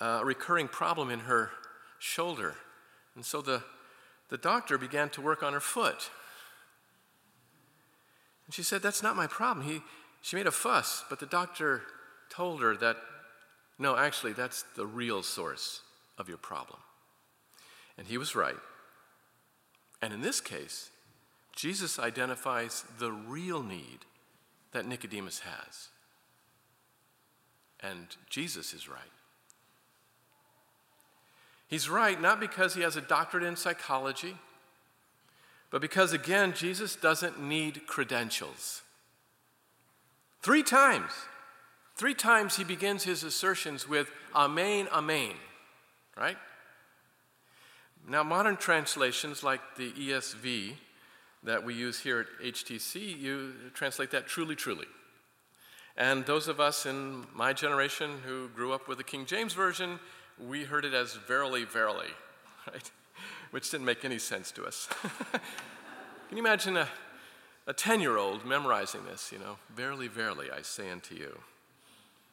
uh, 0.00 0.18
a 0.20 0.24
recurring 0.24 0.68
problem 0.68 1.08
in 1.10 1.20
her 1.20 1.50
shoulder. 1.98 2.54
And 3.14 3.24
so 3.24 3.40
the, 3.40 3.62
the 4.32 4.38
doctor 4.38 4.78
began 4.78 5.10
to 5.10 5.20
work 5.20 5.42
on 5.42 5.52
her 5.52 5.60
foot. 5.60 6.08
And 8.46 8.54
she 8.54 8.62
said, 8.62 8.80
That's 8.80 9.02
not 9.02 9.14
my 9.14 9.26
problem. 9.26 9.66
He, 9.66 9.82
she 10.22 10.36
made 10.36 10.46
a 10.46 10.50
fuss, 10.50 11.04
but 11.10 11.20
the 11.20 11.26
doctor 11.26 11.82
told 12.30 12.62
her 12.62 12.74
that, 12.78 12.96
no, 13.78 13.94
actually, 13.94 14.32
that's 14.32 14.64
the 14.74 14.86
real 14.86 15.22
source 15.22 15.82
of 16.16 16.30
your 16.30 16.38
problem. 16.38 16.80
And 17.98 18.06
he 18.06 18.16
was 18.16 18.34
right. 18.34 18.56
And 20.00 20.14
in 20.14 20.22
this 20.22 20.40
case, 20.40 20.88
Jesus 21.54 21.98
identifies 21.98 22.84
the 22.98 23.12
real 23.12 23.62
need 23.62 24.06
that 24.72 24.86
Nicodemus 24.86 25.40
has. 25.40 25.88
And 27.80 28.06
Jesus 28.30 28.72
is 28.72 28.88
right. 28.88 29.12
He's 31.72 31.88
right 31.88 32.20
not 32.20 32.38
because 32.38 32.74
he 32.74 32.82
has 32.82 32.96
a 32.96 33.00
doctorate 33.00 33.44
in 33.44 33.56
psychology, 33.56 34.36
but 35.70 35.80
because, 35.80 36.12
again, 36.12 36.52
Jesus 36.54 36.96
doesn't 36.96 37.40
need 37.42 37.86
credentials. 37.86 38.82
Three 40.42 40.62
times, 40.62 41.10
three 41.96 42.12
times 42.12 42.56
he 42.56 42.64
begins 42.64 43.04
his 43.04 43.24
assertions 43.24 43.88
with 43.88 44.10
Amen, 44.34 44.86
Amen, 44.92 45.32
right? 46.14 46.36
Now, 48.06 48.22
modern 48.22 48.58
translations 48.58 49.42
like 49.42 49.62
the 49.78 49.92
ESV 49.92 50.74
that 51.42 51.64
we 51.64 51.72
use 51.72 51.98
here 51.98 52.20
at 52.20 52.54
HTC, 52.54 53.18
you 53.18 53.54
translate 53.72 54.10
that 54.10 54.26
truly, 54.26 54.56
truly. 54.56 54.88
And 55.96 56.26
those 56.26 56.48
of 56.48 56.60
us 56.60 56.84
in 56.84 57.24
my 57.32 57.54
generation 57.54 58.18
who 58.26 58.48
grew 58.48 58.74
up 58.74 58.88
with 58.88 58.98
the 58.98 59.04
King 59.04 59.24
James 59.24 59.54
Version, 59.54 59.98
we 60.38 60.64
heard 60.64 60.84
it 60.84 60.94
as 60.94 61.14
verily, 61.14 61.64
verily, 61.64 62.08
right? 62.70 62.90
Which 63.50 63.70
didn't 63.70 63.86
make 63.86 64.04
any 64.04 64.18
sense 64.18 64.50
to 64.52 64.64
us. 64.64 64.88
Can 66.28 66.38
you 66.38 66.38
imagine 66.38 66.76
a, 66.76 66.88
a 67.66 67.72
10 67.72 68.00
year 68.00 68.16
old 68.16 68.44
memorizing 68.44 69.04
this, 69.04 69.30
you 69.32 69.38
know? 69.38 69.56
Verily, 69.74 70.08
verily, 70.08 70.48
I 70.50 70.62
say 70.62 70.90
unto 70.90 71.14
you. 71.14 71.38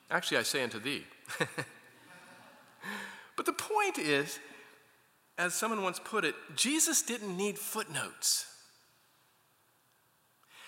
Actually, 0.10 0.38
I 0.38 0.44
say 0.44 0.64
unto 0.64 0.80
thee. 0.80 1.06
but 3.36 3.46
the 3.46 3.54
point 3.54 3.98
is, 3.98 4.40
as 5.38 5.54
someone 5.54 5.84
once 5.84 6.00
put 6.00 6.26
it, 6.26 6.36
Jesus 6.56 7.02
didn't 7.02 7.36
need 7.36 7.60
footnotes. 7.60 8.46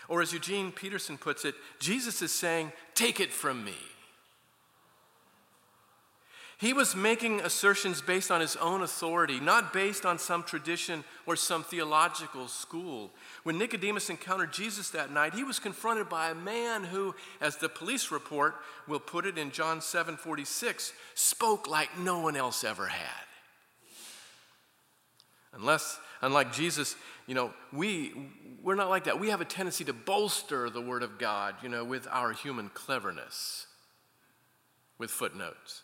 Or 0.08 0.22
as 0.22 0.34
Eugene 0.34 0.72
Peterson 0.72 1.18
puts 1.18 1.46
it, 1.46 1.56
Jesus 1.80 2.22
is 2.22 2.32
saying, 2.32 2.72
Take 2.96 3.20
it 3.20 3.32
from 3.32 3.64
me. 3.64 3.76
He 6.62 6.74
was 6.74 6.96
making 6.96 7.39
assertions 7.39 8.01
based 8.01 8.30
on 8.30 8.39
his 8.39 8.56
own 8.56 8.84
authority, 8.84 9.39
not 9.39 9.74
based 9.74 10.06
on 10.06 10.20
some 10.20 10.44
tradition 10.44 11.03
or 11.25 11.36
some 11.36 11.63
theological 11.63 12.48
school. 12.48 13.10
When 13.41 13.58
Nicodemus 13.58 14.12
encountered 14.12 14.53
Jesus 14.53 14.91
that 14.91 15.12
night, 15.12 15.34
he 15.34 15.44
was 15.44 15.58
confronted 15.58 16.08
by 16.08 16.30
a 16.30 16.36
man 16.36 16.84
who, 16.84 17.15
as 17.41 17.56
the 17.56 17.68
police 17.68 18.12
report 18.12 18.58
will 18.88 19.00
put 19.00 19.25
it 19.25 19.39
in 19.39 19.50
John 19.50 19.82
7 19.82 20.18
46, 20.18 20.94
spoke 21.15 21.68
like 21.68 21.98
no 21.98 22.20
one 22.20 22.36
else 22.36 22.63
ever 22.63 22.86
had. 22.86 23.25
Unless, 25.53 26.00
unlike 26.22 26.53
Jesus, 26.53 26.96
you 27.25 27.34
know, 27.34 27.51
we, 27.74 28.13
we're 28.62 28.75
not 28.75 28.91
like 28.91 29.06
that. 29.06 29.20
We 29.20 29.30
have 29.30 29.41
a 29.41 29.46
tendency 29.46 29.84
to 29.86 29.94
bolster 29.94 30.70
the 30.70 30.80
Word 30.80 31.01
of 31.01 31.18
God, 31.18 31.56
you 31.63 31.70
know, 31.70 31.84
with 31.84 32.08
our 32.12 32.34
human 32.34 32.70
cleverness, 32.70 33.65
with 35.00 35.10
footnotes. 35.10 35.82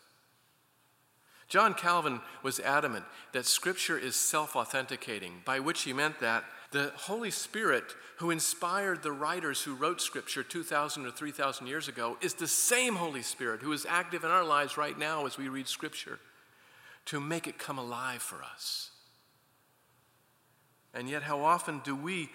John 1.47 1.73
Calvin 1.73 2.19
was 2.43 2.59
adamant 2.59 3.05
that 3.31 3.45
Scripture 3.45 3.97
is 3.97 4.15
self 4.15 4.55
authenticating, 4.55 5.41
by 5.45 5.59
which 5.59 5.83
he 5.83 5.93
meant 5.93 6.19
that 6.19 6.43
the 6.71 6.91
Holy 6.95 7.31
Spirit, 7.31 7.95
who 8.17 8.31
inspired 8.31 9.01
the 9.01 9.11
writers 9.11 9.61
who 9.61 9.73
wrote 9.73 10.01
Scripture 10.01 10.43
2,000 10.43 11.05
or 11.05 11.11
3,000 11.11 11.67
years 11.67 11.87
ago, 11.87 12.17
is 12.21 12.33
the 12.33 12.47
same 12.47 12.95
Holy 12.95 13.21
Spirit 13.21 13.61
who 13.61 13.71
is 13.71 13.85
active 13.87 14.25
in 14.25 14.29
our 14.29 14.43
lives 14.43 14.77
right 14.77 14.97
now 14.97 15.25
as 15.25 15.37
we 15.37 15.47
read 15.47 15.67
Scripture 15.67 16.19
to 17.05 17.21
make 17.21 17.47
it 17.47 17.57
come 17.57 17.77
alive 17.77 18.21
for 18.21 18.43
us. 18.43 18.91
And 20.93 21.09
yet, 21.09 21.23
how 21.23 21.39
often 21.39 21.79
do 21.85 21.95
we, 21.95 22.29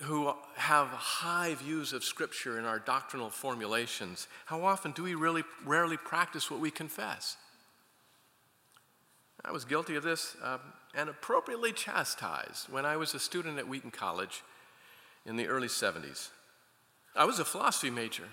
who 0.00 0.34
have 0.56 0.88
high 0.88 1.54
views 1.54 1.94
of 1.94 2.04
Scripture 2.04 2.58
in 2.58 2.66
our 2.66 2.78
doctrinal 2.78 3.30
formulations, 3.30 4.28
how 4.44 4.64
often 4.64 4.92
do 4.92 5.02
we 5.02 5.14
really 5.14 5.44
rarely 5.64 5.96
practice 5.96 6.50
what 6.50 6.60
we 6.60 6.70
confess? 6.70 7.38
I 9.48 9.50
was 9.50 9.64
guilty 9.64 9.96
of 9.96 10.02
this 10.02 10.36
um, 10.44 10.60
and 10.94 11.08
appropriately 11.08 11.72
chastised 11.72 12.70
when 12.70 12.84
I 12.84 12.98
was 12.98 13.14
a 13.14 13.18
student 13.18 13.58
at 13.58 13.66
Wheaton 13.66 13.90
College 13.90 14.42
in 15.24 15.36
the 15.36 15.46
early 15.46 15.68
70s. 15.68 16.28
I 17.16 17.24
was 17.24 17.38
a 17.38 17.46
philosophy 17.46 17.88
major, 17.88 18.24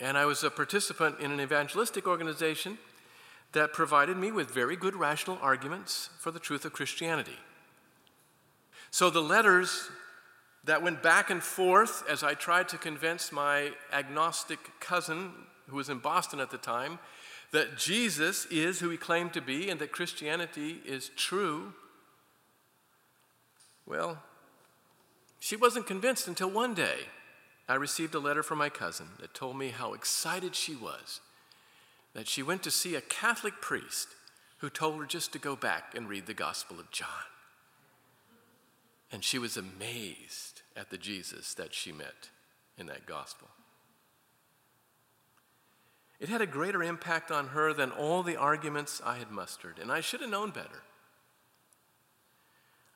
and 0.00 0.18
I 0.18 0.24
was 0.24 0.42
a 0.42 0.50
participant 0.50 1.20
in 1.20 1.30
an 1.30 1.40
evangelistic 1.40 2.08
organization 2.08 2.78
that 3.52 3.72
provided 3.72 4.16
me 4.16 4.32
with 4.32 4.50
very 4.50 4.74
good 4.74 4.96
rational 4.96 5.38
arguments 5.40 6.10
for 6.18 6.32
the 6.32 6.40
truth 6.40 6.64
of 6.64 6.72
Christianity. 6.72 7.38
So 8.90 9.08
the 9.08 9.20
letters 9.20 9.88
that 10.64 10.82
went 10.82 11.00
back 11.00 11.30
and 11.30 11.44
forth 11.44 12.02
as 12.10 12.24
I 12.24 12.34
tried 12.34 12.68
to 12.70 12.76
convince 12.76 13.30
my 13.30 13.70
agnostic 13.92 14.58
cousin, 14.80 15.30
who 15.68 15.76
was 15.76 15.90
in 15.90 15.98
Boston 15.98 16.40
at 16.40 16.50
the 16.50 16.58
time, 16.58 16.98
that 17.52 17.76
Jesus 17.76 18.46
is 18.46 18.80
who 18.80 18.90
he 18.90 18.96
claimed 18.96 19.32
to 19.34 19.40
be 19.40 19.70
and 19.70 19.80
that 19.80 19.92
Christianity 19.92 20.80
is 20.84 21.10
true, 21.16 21.72
well, 23.86 24.22
she 25.38 25.56
wasn't 25.56 25.86
convinced 25.86 26.26
until 26.26 26.50
one 26.50 26.74
day 26.74 27.06
I 27.68 27.74
received 27.74 28.14
a 28.14 28.18
letter 28.18 28.42
from 28.42 28.58
my 28.58 28.68
cousin 28.68 29.06
that 29.20 29.34
told 29.34 29.56
me 29.56 29.68
how 29.68 29.94
excited 29.94 30.54
she 30.54 30.74
was 30.74 31.20
that 32.16 32.26
she 32.26 32.42
went 32.42 32.62
to 32.62 32.70
see 32.70 32.94
a 32.94 33.00
Catholic 33.02 33.60
priest 33.60 34.08
who 34.58 34.70
told 34.70 34.98
her 34.98 35.04
just 35.04 35.32
to 35.32 35.38
go 35.38 35.54
back 35.54 35.94
and 35.94 36.08
read 36.08 36.26
the 36.26 36.32
Gospel 36.32 36.80
of 36.80 36.90
John. 36.90 37.08
And 39.12 39.22
she 39.22 39.38
was 39.38 39.58
amazed 39.58 40.62
at 40.74 40.88
the 40.88 40.96
Jesus 40.96 41.52
that 41.54 41.74
she 41.74 41.92
met 41.92 42.30
in 42.78 42.86
that 42.86 43.04
Gospel. 43.04 43.48
It 46.18 46.28
had 46.28 46.40
a 46.40 46.46
greater 46.46 46.82
impact 46.82 47.30
on 47.30 47.48
her 47.48 47.72
than 47.72 47.90
all 47.90 48.22
the 48.22 48.36
arguments 48.36 49.02
I 49.04 49.18
had 49.18 49.30
mustered, 49.30 49.78
and 49.78 49.92
I 49.92 50.00
should 50.00 50.22
have 50.22 50.30
known 50.30 50.50
better. 50.50 50.82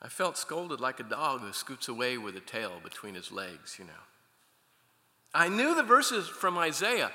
I 0.01 0.09
felt 0.09 0.37
scolded 0.37 0.79
like 0.79 0.99
a 0.99 1.03
dog 1.03 1.41
who 1.41 1.53
scoots 1.53 1.87
away 1.87 2.17
with 2.17 2.35
a 2.35 2.39
tail 2.39 2.73
between 2.83 3.13
his 3.13 3.31
legs, 3.31 3.77
you 3.77 3.85
know. 3.85 3.91
I 5.33 5.47
knew 5.47 5.75
the 5.75 5.83
verses 5.83 6.27
from 6.27 6.57
Isaiah 6.57 7.11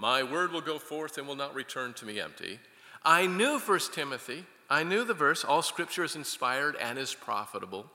My 0.00 0.22
word 0.22 0.52
will 0.52 0.60
go 0.60 0.78
forth 0.78 1.18
and 1.18 1.26
will 1.26 1.34
not 1.34 1.56
return 1.56 1.92
to 1.94 2.06
me 2.06 2.20
empty. 2.20 2.60
I 3.04 3.26
knew 3.26 3.58
1 3.58 3.80
Timothy. 3.92 4.44
I 4.70 4.84
knew 4.84 5.04
the 5.04 5.14
verse 5.14 5.44
All 5.44 5.62
scripture 5.62 6.04
is 6.04 6.14
inspired 6.14 6.76
and 6.76 6.98
is 6.98 7.14
profitable. 7.14 7.86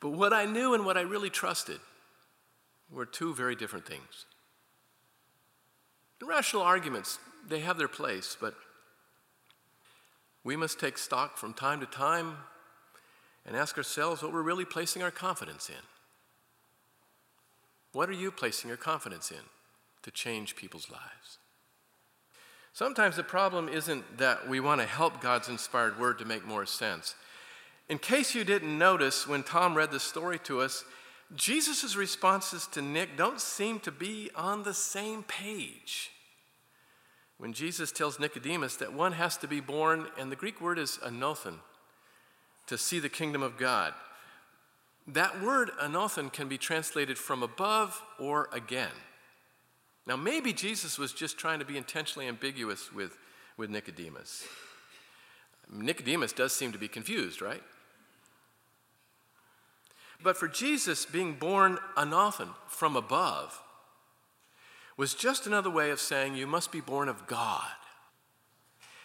But 0.00 0.10
what 0.10 0.32
I 0.32 0.46
knew 0.46 0.72
and 0.72 0.86
what 0.86 0.96
I 0.96 1.02
really 1.02 1.28
trusted 1.28 1.80
were 2.90 3.04
two 3.04 3.34
very 3.34 3.54
different 3.54 3.86
things. 3.86 4.24
Rational 6.22 6.62
arguments, 6.62 7.18
they 7.48 7.60
have 7.60 7.78
their 7.78 7.88
place, 7.88 8.36
but 8.40 8.54
we 10.44 10.56
must 10.56 10.78
take 10.78 10.98
stock 10.98 11.38
from 11.38 11.52
time 11.52 11.80
to 11.80 11.86
time 11.86 12.36
and 13.44 13.56
ask 13.56 13.76
ourselves 13.76 14.22
what 14.22 14.32
we're 14.32 14.42
really 14.42 14.64
placing 14.64 15.02
our 15.02 15.10
confidence 15.10 15.68
in. 15.68 15.84
What 17.92 18.08
are 18.08 18.14
you 18.14 18.30
placing 18.30 18.68
your 18.68 18.76
confidence 18.76 19.30
in 19.30 19.44
to 20.02 20.10
change 20.10 20.56
people's 20.56 20.90
lives? 20.90 21.38
Sometimes 22.72 23.16
the 23.16 23.22
problem 23.22 23.68
isn't 23.68 24.18
that 24.18 24.46
we 24.48 24.60
want 24.60 24.82
to 24.82 24.86
help 24.86 25.20
God's 25.20 25.48
inspired 25.48 25.98
word 25.98 26.18
to 26.18 26.26
make 26.26 26.44
more 26.44 26.66
sense. 26.66 27.14
In 27.88 27.98
case 27.98 28.34
you 28.34 28.44
didn't 28.44 28.76
notice 28.76 29.26
when 29.26 29.42
Tom 29.42 29.74
read 29.74 29.90
the 29.90 29.98
story 30.00 30.38
to 30.40 30.60
us, 30.60 30.84
Jesus' 31.34 31.96
responses 31.96 32.66
to 32.68 32.82
Nick 32.82 33.16
don't 33.16 33.40
seem 33.40 33.80
to 33.80 33.90
be 33.90 34.30
on 34.34 34.62
the 34.62 34.74
same 34.74 35.22
page. 35.24 36.12
When 37.38 37.52
Jesus 37.52 37.92
tells 37.92 38.20
Nicodemus 38.20 38.76
that 38.76 38.92
one 38.94 39.12
has 39.12 39.36
to 39.38 39.48
be 39.48 39.60
born, 39.60 40.06
and 40.18 40.30
the 40.30 40.36
Greek 40.36 40.60
word 40.60 40.78
is 40.78 40.98
anothen, 41.04 41.58
to 42.68 42.78
see 42.78 42.98
the 42.98 43.08
kingdom 43.08 43.42
of 43.42 43.58
God. 43.58 43.94
That 45.06 45.42
word 45.42 45.70
anothen 45.80 46.32
can 46.32 46.48
be 46.48 46.58
translated 46.58 47.16
from 47.18 47.42
above 47.42 48.02
or 48.18 48.48
again. 48.52 48.90
Now, 50.06 50.16
maybe 50.16 50.52
Jesus 50.52 50.98
was 50.98 51.12
just 51.12 51.38
trying 51.38 51.58
to 51.58 51.64
be 51.64 51.76
intentionally 51.76 52.28
ambiguous 52.28 52.92
with, 52.92 53.16
with 53.56 53.70
Nicodemus. 53.70 54.44
Nicodemus 55.72 56.32
does 56.32 56.52
seem 56.52 56.72
to 56.72 56.78
be 56.78 56.88
confused, 56.88 57.42
right? 57.42 57.62
But 60.22 60.36
for 60.36 60.48
Jesus, 60.48 61.04
being 61.06 61.34
born 61.34 61.78
anothen 61.96 62.48
from 62.68 62.96
above 62.96 63.62
was 64.96 65.14
just 65.14 65.46
another 65.46 65.70
way 65.70 65.90
of 65.90 66.00
saying 66.00 66.34
you 66.34 66.46
must 66.46 66.72
be 66.72 66.80
born 66.80 67.08
of 67.08 67.26
God. 67.26 67.70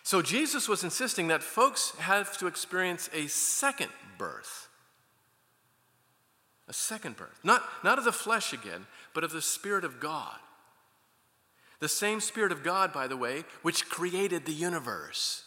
So 0.03 0.21
Jesus 0.21 0.67
was 0.67 0.83
insisting 0.83 1.27
that 1.27 1.43
folks 1.43 1.93
have 1.99 2.37
to 2.37 2.47
experience 2.47 3.09
a 3.13 3.27
second 3.27 3.89
birth. 4.17 4.67
A 6.67 6.73
second 6.73 7.17
birth. 7.17 7.39
Not, 7.43 7.63
not 7.83 7.97
of 7.97 8.05
the 8.05 8.11
flesh 8.11 8.53
again, 8.53 8.87
but 9.13 9.23
of 9.23 9.31
the 9.31 9.41
Spirit 9.41 9.83
of 9.83 9.99
God. 9.99 10.37
The 11.79 11.89
same 11.89 12.21
Spirit 12.21 12.51
of 12.51 12.63
God, 12.63 12.93
by 12.93 13.07
the 13.07 13.17
way, 13.17 13.43
which 13.61 13.89
created 13.89 14.45
the 14.45 14.53
universe. 14.53 15.43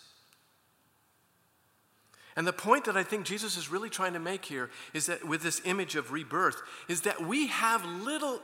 And 2.36 2.46
the 2.46 2.52
point 2.52 2.84
that 2.86 2.96
I 2.96 3.04
think 3.04 3.24
Jesus 3.24 3.56
is 3.56 3.70
really 3.70 3.90
trying 3.90 4.14
to 4.14 4.18
make 4.18 4.44
here 4.44 4.70
is 4.92 5.06
that 5.06 5.26
with 5.26 5.42
this 5.42 5.60
image 5.64 5.94
of 5.94 6.10
rebirth, 6.10 6.60
is 6.88 7.02
that 7.02 7.24
we 7.24 7.46
have 7.46 7.84
little, 7.84 8.40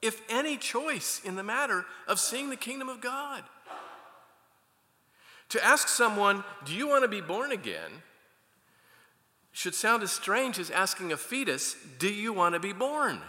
if 0.00 0.22
any, 0.28 0.56
choice 0.56 1.20
in 1.24 1.34
the 1.34 1.42
matter 1.42 1.84
of 2.06 2.20
seeing 2.20 2.50
the 2.50 2.56
kingdom 2.56 2.88
of 2.88 3.00
God. 3.00 3.42
To 5.50 5.64
ask 5.64 5.88
someone, 5.88 6.44
Do 6.64 6.74
you 6.74 6.88
want 6.88 7.02
to 7.02 7.08
be 7.08 7.20
born 7.20 7.52
again? 7.52 8.02
should 9.52 9.74
sound 9.74 10.02
as 10.02 10.10
strange 10.10 10.58
as 10.58 10.68
asking 10.68 11.12
a 11.12 11.16
fetus, 11.16 11.76
Do 11.98 12.12
you 12.12 12.32
want 12.32 12.54
to 12.54 12.60
be 12.60 12.72
born? 12.72 13.20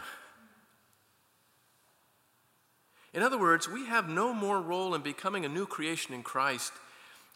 In 3.13 3.23
other 3.23 3.39
words, 3.39 3.69
we 3.69 3.85
have 3.85 4.09
no 4.09 4.33
more 4.33 4.59
role 4.59 4.93
in 4.93 5.01
becoming 5.01 5.45
a 5.45 5.49
new 5.49 5.65
creation 5.65 6.13
in 6.13 6.21
Christ 6.21 6.73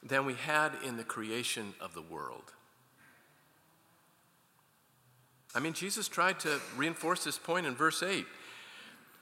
than 0.03 0.25
we 0.25 0.33
had 0.33 0.73
in 0.83 0.97
the 0.97 1.03
creation 1.03 1.73
of 1.79 1.93
the 1.93 2.01
world. 2.01 2.51
I 5.55 5.59
mean, 5.59 5.73
Jesus 5.73 6.07
tried 6.07 6.39
to 6.41 6.59
reinforce 6.77 7.23
this 7.23 7.37
point 7.37 7.65
in 7.65 7.75
verse 7.75 8.03
8 8.03 8.25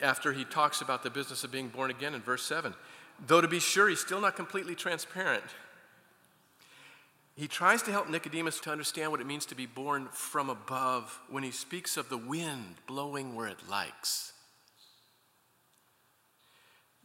after 0.02 0.34
he 0.34 0.44
talks 0.44 0.82
about 0.82 1.04
the 1.04 1.10
business 1.10 1.44
of 1.44 1.52
being 1.52 1.70
born 1.70 1.90
again 1.90 2.14
in 2.14 2.22
verse 2.22 2.44
7. 2.44 2.74
Though 3.26 3.42
to 3.42 3.48
be 3.48 3.60
sure, 3.60 3.90
he's 3.90 4.00
still 4.00 4.22
not 4.22 4.36
completely 4.36 4.76
transparent. 4.76 5.44
He 7.36 7.48
tries 7.48 7.84
to 7.84 7.92
help 7.92 8.10
Nicodemus 8.10 8.60
to 8.62 8.72
understand 8.72 9.12
what 9.12 9.22
it 9.22 9.28
means 9.28 9.46
to 9.48 9.56
be 9.56 9.68
born 9.68 10.08
from 10.12 10.50
above 10.50 11.20
when 11.30 11.44
he 11.44 11.52
speaks 11.52 11.96
of 11.96 12.10
the 12.10 12.18
wind 12.18 12.76
blowing 12.88 13.36
where 13.36 13.48
it 13.48 13.70
likes. 13.70 14.34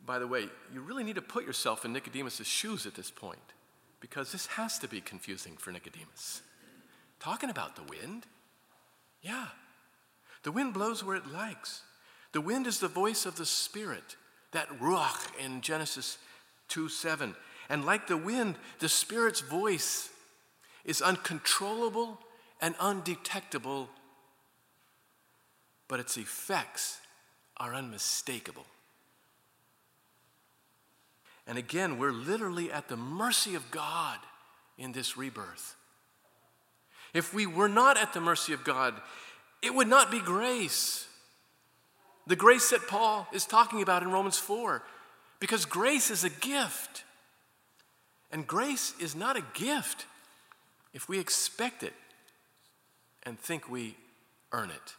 By 0.05 0.19
the 0.19 0.27
way, 0.27 0.49
you 0.73 0.81
really 0.81 1.05
need 1.05 1.15
to 1.17 1.23
put 1.23 1.47
yourself 1.47 1.85
in 1.85 1.93
Nicodemus' 1.93 2.47
shoes 2.47 2.87
at 2.87 2.95
this 2.95 3.11
point 3.11 3.39
because 4.01 4.33
this 4.33 4.47
has 4.47 4.79
to 4.81 4.89
be 4.89 5.01
confusing 5.01 5.57
for 5.57 5.71
Nicodemus. 5.71 6.43
Talking 7.21 7.51
about 7.51 7.77
the 7.77 7.83
wind? 7.83 8.27
Yeah. 9.23 9.47
The 10.43 10.53
wind 10.53 10.75
blows 10.75 11.05
where 11.05 11.17
it 11.17 11.33
likes. 11.33 11.83
The 12.33 12.41
wind 12.41 12.67
is 12.67 12.81
the 12.81 12.89
voice 12.89 13.27
of 13.27 13.37
the 13.37 13.47
Spirit, 13.47 14.17
that 14.53 14.69
ruach 14.81 15.31
in 15.43 15.61
Genesis 15.61 16.19
2 16.69 16.89
7. 16.89 17.35
And 17.69 17.85
like 17.85 18.07
the 18.07 18.17
wind, 18.17 18.57
the 18.81 18.89
Spirit's 18.89 19.41
voice 19.41 20.11
is 20.85 21.01
uncontrollable 21.01 22.19
and 22.61 22.75
undetectable, 22.81 23.89
but 25.89 26.01
its 26.01 26.17
effects 26.17 26.99
are 27.57 27.75
unmistakable. 27.75 28.67
And 31.47 31.59
again, 31.59 31.99
we're 31.99 32.13
literally 32.13 32.71
at 32.71 32.89
the 32.89 32.97
mercy 32.97 33.55
of 33.55 33.71
God 33.71 34.19
in 34.79 34.93
this 34.93 35.17
rebirth. 35.17 35.77
If 37.15 37.35
we 37.35 37.47
were 37.47 37.69
not 37.69 37.97
at 37.99 38.13
the 38.13 38.21
mercy 38.21 38.53
of 38.53 38.65
God, 38.65 38.95
it 39.63 39.75
would 39.75 39.89
not 39.89 40.11
be 40.11 40.21
grace. 40.21 41.07
The 42.27 42.37
grace 42.37 42.71
that 42.71 42.89
Paul 42.89 43.27
is 43.33 43.45
talking 43.45 43.83
about 43.83 44.03
in 44.03 44.11
Romans 44.11 44.39
4, 44.39 44.83
because 45.41 45.65
grace 45.65 46.11
is 46.11 46.25
a 46.25 46.31
gift. 46.31 47.05
And 48.31 48.47
grace 48.47 48.95
is 48.99 49.15
not 49.15 49.37
a 49.37 49.45
gift 49.55 50.07
if 50.95 51.09
we 51.09 51.19
expect 51.19 51.83
it 51.83 51.93
and 53.25 53.39
think 53.39 53.69
we 53.69 53.97
earn 54.53 54.71
it. 54.71 54.95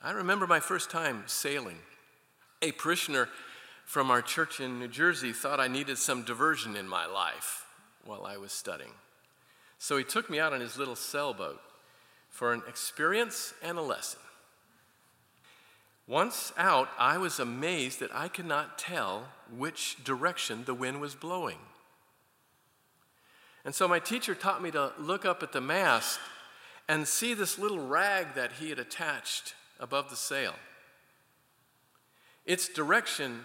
I 0.00 0.12
remember 0.12 0.46
my 0.46 0.60
first 0.60 0.90
time 0.90 1.24
sailing. 1.26 1.78
A 2.60 2.72
parishioner 2.72 3.28
from 3.84 4.10
our 4.10 4.22
church 4.22 4.60
in 4.60 4.78
New 4.78 4.88
Jersey 4.88 5.32
thought 5.32 5.60
I 5.60 5.68
needed 5.68 5.98
some 5.98 6.22
diversion 6.22 6.76
in 6.76 6.88
my 6.88 7.06
life 7.06 7.66
while 8.04 8.24
I 8.24 8.36
was 8.36 8.52
studying. 8.52 8.92
So 9.82 9.96
he 9.96 10.04
took 10.04 10.30
me 10.30 10.38
out 10.38 10.52
on 10.52 10.60
his 10.60 10.78
little 10.78 10.94
sailboat 10.94 11.60
for 12.28 12.52
an 12.52 12.62
experience 12.68 13.52
and 13.60 13.76
a 13.76 13.82
lesson. 13.82 14.20
Once 16.06 16.52
out, 16.56 16.88
I 17.00 17.18
was 17.18 17.40
amazed 17.40 17.98
that 17.98 18.14
I 18.14 18.28
could 18.28 18.46
not 18.46 18.78
tell 18.78 19.24
which 19.50 19.96
direction 20.04 20.62
the 20.66 20.72
wind 20.72 21.00
was 21.00 21.16
blowing. 21.16 21.58
And 23.64 23.74
so 23.74 23.88
my 23.88 23.98
teacher 23.98 24.36
taught 24.36 24.62
me 24.62 24.70
to 24.70 24.92
look 25.00 25.24
up 25.24 25.42
at 25.42 25.50
the 25.50 25.60
mast 25.60 26.20
and 26.88 27.08
see 27.08 27.34
this 27.34 27.58
little 27.58 27.84
rag 27.84 28.34
that 28.36 28.52
he 28.60 28.70
had 28.70 28.78
attached 28.78 29.56
above 29.80 30.10
the 30.10 30.16
sail. 30.16 30.54
Its 32.46 32.68
direction, 32.68 33.40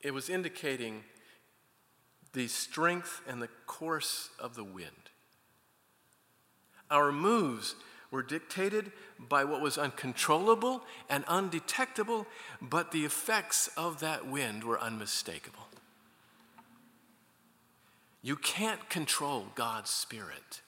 it 0.00 0.14
was 0.14 0.30
indicating 0.30 1.02
the 2.34 2.46
strength 2.46 3.20
and 3.26 3.42
the 3.42 3.50
course 3.66 4.30
of 4.38 4.54
the 4.54 4.62
wind. 4.62 5.09
Our 6.90 7.12
moves 7.12 7.76
were 8.10 8.22
dictated 8.22 8.90
by 9.18 9.44
what 9.44 9.60
was 9.60 9.78
uncontrollable 9.78 10.82
and 11.08 11.24
undetectable, 11.28 12.26
but 12.60 12.90
the 12.90 13.04
effects 13.04 13.68
of 13.76 14.00
that 14.00 14.26
wind 14.26 14.64
were 14.64 14.80
unmistakable. 14.80 15.68
You 18.22 18.36
can't 18.36 18.88
control 18.90 19.46
God's 19.54 19.90
Spirit, 19.90 20.60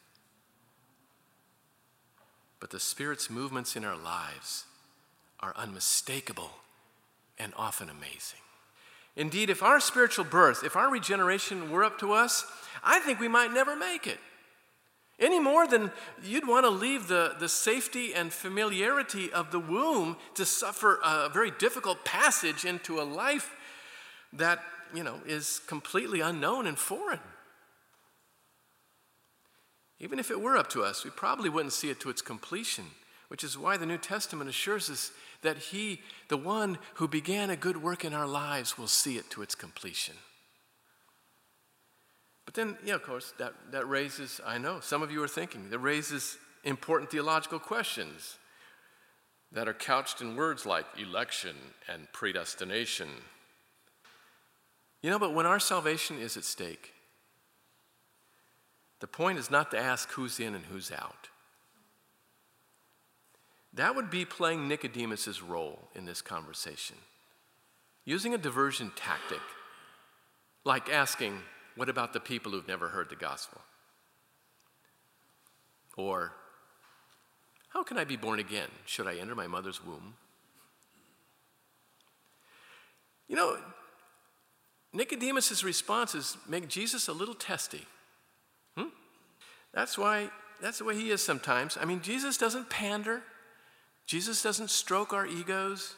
but 2.61 2.71
the 2.71 2.81
Spirit's 2.81 3.29
movements 3.29 3.77
in 3.77 3.85
our 3.85 3.97
lives 3.97 4.65
are 5.41 5.53
unmistakable 5.57 6.53
and 7.39 7.53
often 7.57 7.91
amazing. 7.91 8.39
Indeed, 9.17 9.51
if 9.51 9.63
our 9.63 9.81
spiritual 9.81 10.25
birth, 10.25 10.65
if 10.65 10.77
our 10.77 10.91
regeneration 10.91 11.71
were 11.71 11.85
up 11.85 11.99
to 11.99 12.13
us, 12.13 12.47
I 12.83 13.01
think 13.01 13.21
we 13.21 13.29
might 13.29 13.53
never 13.53 13.77
make 13.77 14.07
it. 14.07 14.19
Any 15.18 15.38
more 15.38 15.66
than 15.66 15.92
you'd 16.22 16.48
want 16.48 16.64
to 16.64 16.70
leave 16.70 17.07
the, 17.07 17.37
the 17.38 17.48
safety 17.48 18.14
and 18.14 18.33
familiarity 18.33 19.33
of 19.33 19.53
the 19.53 19.61
womb 19.61 20.16
to 20.35 20.44
suffer 20.44 20.98
a 21.05 21.29
very 21.29 21.51
difficult 21.51 22.05
passage 22.05 22.64
into 22.64 23.01
a 23.01 23.05
life 23.05 23.55
that, 24.33 24.61
you 24.94 25.05
know, 25.05 25.20
is 25.27 25.61
completely 25.66 26.20
unknown 26.20 26.66
and 26.66 26.79
foreign. 26.79 27.20
Even 30.01 30.18
if 30.18 30.31
it 30.31 30.40
were 30.40 30.57
up 30.57 30.68
to 30.70 30.83
us, 30.83 31.05
we 31.05 31.11
probably 31.11 31.48
wouldn't 31.48 31.72
see 31.72 31.88
it 31.88 32.01
to 32.01 32.11
its 32.11 32.22
completion, 32.22 32.87
which 33.29 33.44
is 33.44 33.57
why 33.57 33.77
the 33.77 33.87
New 33.87 33.98
Testament 33.98 34.51
assures 34.51 34.90
us 34.90 35.12
that 35.42 35.59
He, 35.59 36.01
the 36.29 36.37
one 36.37 36.79
who 36.94 37.07
began 37.07 37.51
a 37.51 37.57
good 37.57 37.81
work 37.81 38.05
in 38.05 38.12
our 38.12 38.27
lives, 38.27 38.77
will 38.77 38.88
see 38.88 39.16
it 39.16 39.31
to 39.31 39.42
its 39.42 39.55
completion. 39.55 40.14
But 42.44 42.55
then, 42.55 42.76
yeah, 42.85 42.94
of 42.94 43.02
course, 43.02 43.33
that, 43.38 43.55
that 43.70 43.88
raises, 43.88 44.40
I 44.44 44.59
know, 44.59 44.81
some 44.81 45.02
of 45.02 45.11
you 45.11 45.22
are 45.22 45.28
thinking, 45.28 45.70
that 45.70 45.78
raises 45.78 46.38
important 46.64 47.11
theological 47.11 47.59
questions 47.59 48.38
that 49.52 49.68
are 49.68 49.74
couched 49.74 50.20
in 50.20 50.35
words 50.35 50.66
like 50.66 50.87
election 50.98 51.55
and 51.88 52.11
predestination. 52.12 53.09
You 55.02 55.11
know, 55.11 55.18
but 55.18 55.35
when 55.35 55.46
our 55.46 55.61
salvation 55.61 56.18
is 56.18 56.37
at 56.37 56.44
stake, 56.44 56.94
the 59.00 59.07
point 59.07 59.38
is 59.38 59.50
not 59.50 59.70
to 59.72 59.78
ask 59.78 60.11
who's 60.12 60.38
in 60.38 60.55
and 60.55 60.64
who's 60.66 60.92
out. 60.92 61.28
That 63.74 63.96
would 63.96 64.11
be 64.11 64.24
playing 64.24 64.68
Nicodemus's 64.68 65.42
role 65.42 65.88
in 65.94 66.05
this 66.05 66.22
conversation, 66.22 66.96
using 68.05 68.35
a 68.35 68.38
diversion 68.38 68.92
tactic, 68.94 69.40
like 70.64 70.90
asking, 70.90 71.40
what 71.77 71.89
about 71.89 72.13
the 72.13 72.21
people 72.21 72.53
who've 72.53 72.69
never 72.69 72.89
heard 72.89 73.09
the 73.09 73.17
gospel? 73.17 73.61
Or, 75.97 76.33
how 77.71 77.83
can 77.83 77.99
I 77.99 78.05
be 78.05 78.17
born 78.17 78.39
again? 78.39 78.69
Should 78.87 79.07
I 79.07 79.17
enter 79.17 79.35
my 79.35 79.47
mother's 79.47 79.85
womb? 79.85 80.15
You 83.29 83.37
know, 83.37 83.57
Nicodemus' 84.93 85.65
responses 85.65 86.37
make 86.47 86.69
Jesus 86.69 87.09
a 87.09 87.13
little 87.13 87.35
testy. 87.35 87.87
Hmm? 88.77 88.89
That's 89.73 89.97
why, 89.97 90.31
that's 90.61 90.79
the 90.79 90.85
way 90.85 90.95
he 90.95 91.11
is 91.11 91.23
sometimes. 91.23 91.79
I 91.81 91.87
mean, 91.87 92.03
Jesus 92.03 92.37
doesn't 92.37 92.69
pander, 92.69 93.23
Jesus 94.07 94.43
doesn't 94.43 94.71
stroke 94.71 95.13
our 95.13 95.27
egos. 95.27 95.95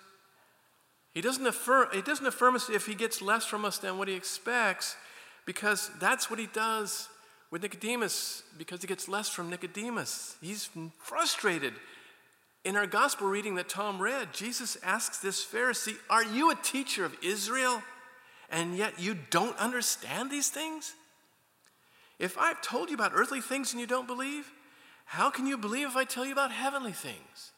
He 1.12 1.20
doesn't 1.20 1.46
affirm, 1.46 1.88
he 1.92 2.02
doesn't 2.02 2.26
affirm 2.26 2.56
us 2.56 2.68
if 2.68 2.86
he 2.86 2.94
gets 2.94 3.22
less 3.22 3.46
from 3.46 3.64
us 3.64 3.78
than 3.78 3.98
what 3.98 4.08
he 4.08 4.14
expects, 4.14 4.96
because 5.46 5.90
that's 6.00 6.30
what 6.30 6.38
he 6.38 6.46
does 6.46 7.08
with 7.50 7.62
Nicodemus, 7.62 8.42
because 8.58 8.80
he 8.80 8.88
gets 8.88 9.08
less 9.08 9.28
from 9.28 9.50
Nicodemus. 9.50 10.36
He's 10.40 10.68
frustrated. 10.98 11.74
In 12.64 12.76
our 12.76 12.86
gospel 12.86 13.28
reading 13.28 13.54
that 13.56 13.68
Tom 13.68 14.00
read, 14.00 14.32
Jesus 14.32 14.78
asks 14.82 15.18
this 15.18 15.44
Pharisee, 15.44 15.96
Are 16.08 16.24
you 16.24 16.50
a 16.50 16.56
teacher 16.56 17.04
of 17.04 17.16
Israel, 17.22 17.82
and 18.50 18.76
yet 18.76 18.98
you 18.98 19.16
don't 19.30 19.56
understand 19.58 20.30
these 20.30 20.48
things? 20.48 20.94
If 22.18 22.38
I've 22.38 22.62
told 22.62 22.88
you 22.88 22.94
about 22.94 23.12
earthly 23.14 23.40
things 23.40 23.72
and 23.72 23.80
you 23.80 23.86
don't 23.86 24.06
believe, 24.06 24.50
how 25.04 25.30
can 25.30 25.46
you 25.46 25.58
believe 25.58 25.88
if 25.88 25.96
I 25.96 26.04
tell 26.04 26.24
you 26.24 26.32
about 26.32 26.52
heavenly 26.52 26.92
things? 26.92 27.52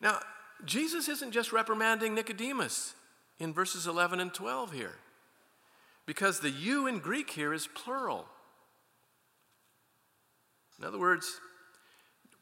Now, 0.00 0.20
Jesus 0.64 1.08
isn't 1.08 1.32
just 1.32 1.52
reprimanding 1.52 2.14
Nicodemus 2.14 2.94
in 3.38 3.52
verses 3.52 3.86
11 3.86 4.20
and 4.20 4.32
12 4.32 4.72
here, 4.72 4.96
because 6.08 6.40
the 6.40 6.48
you 6.48 6.86
in 6.86 7.00
Greek 7.00 7.28
here 7.28 7.52
is 7.52 7.66
plural. 7.66 8.24
In 10.78 10.86
other 10.86 10.98
words, 10.98 11.38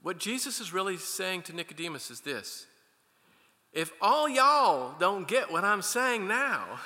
what 0.03 0.19
Jesus 0.19 0.61
is 0.61 0.73
really 0.73 0.97
saying 0.97 1.43
to 1.43 1.53
Nicodemus 1.53 2.09
is 2.13 2.21
this 2.21 2.69
if 3.73 3.91
all 4.01 4.29
y'all 4.29 4.95
don't 5.01 5.27
get 5.27 5.51
what 5.51 5.65
I'm 5.65 5.83
saying 5.83 6.29
now, 6.29 6.79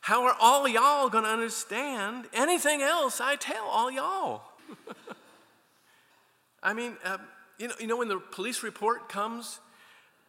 how 0.00 0.24
are 0.24 0.34
all 0.40 0.66
y'all 0.66 1.10
going 1.10 1.24
to 1.24 1.30
understand 1.30 2.24
anything 2.32 2.80
else 2.80 3.20
I 3.20 3.36
tell 3.36 3.66
all 3.66 3.90
y'all? 3.90 4.40
I 6.62 6.72
mean, 6.72 6.96
uh, 7.04 7.18
you, 7.58 7.68
know, 7.68 7.74
you 7.78 7.86
know, 7.86 7.98
when 7.98 8.08
the 8.08 8.20
police 8.20 8.62
report 8.62 9.10
comes 9.10 9.60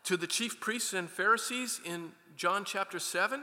to 0.03 0.17
the 0.17 0.27
chief 0.27 0.59
priests 0.59 0.91
and 0.91 1.09
Pharisees 1.09 1.79
in 1.85 2.11
John 2.35 2.65
chapter 2.65 2.99
7, 2.99 3.41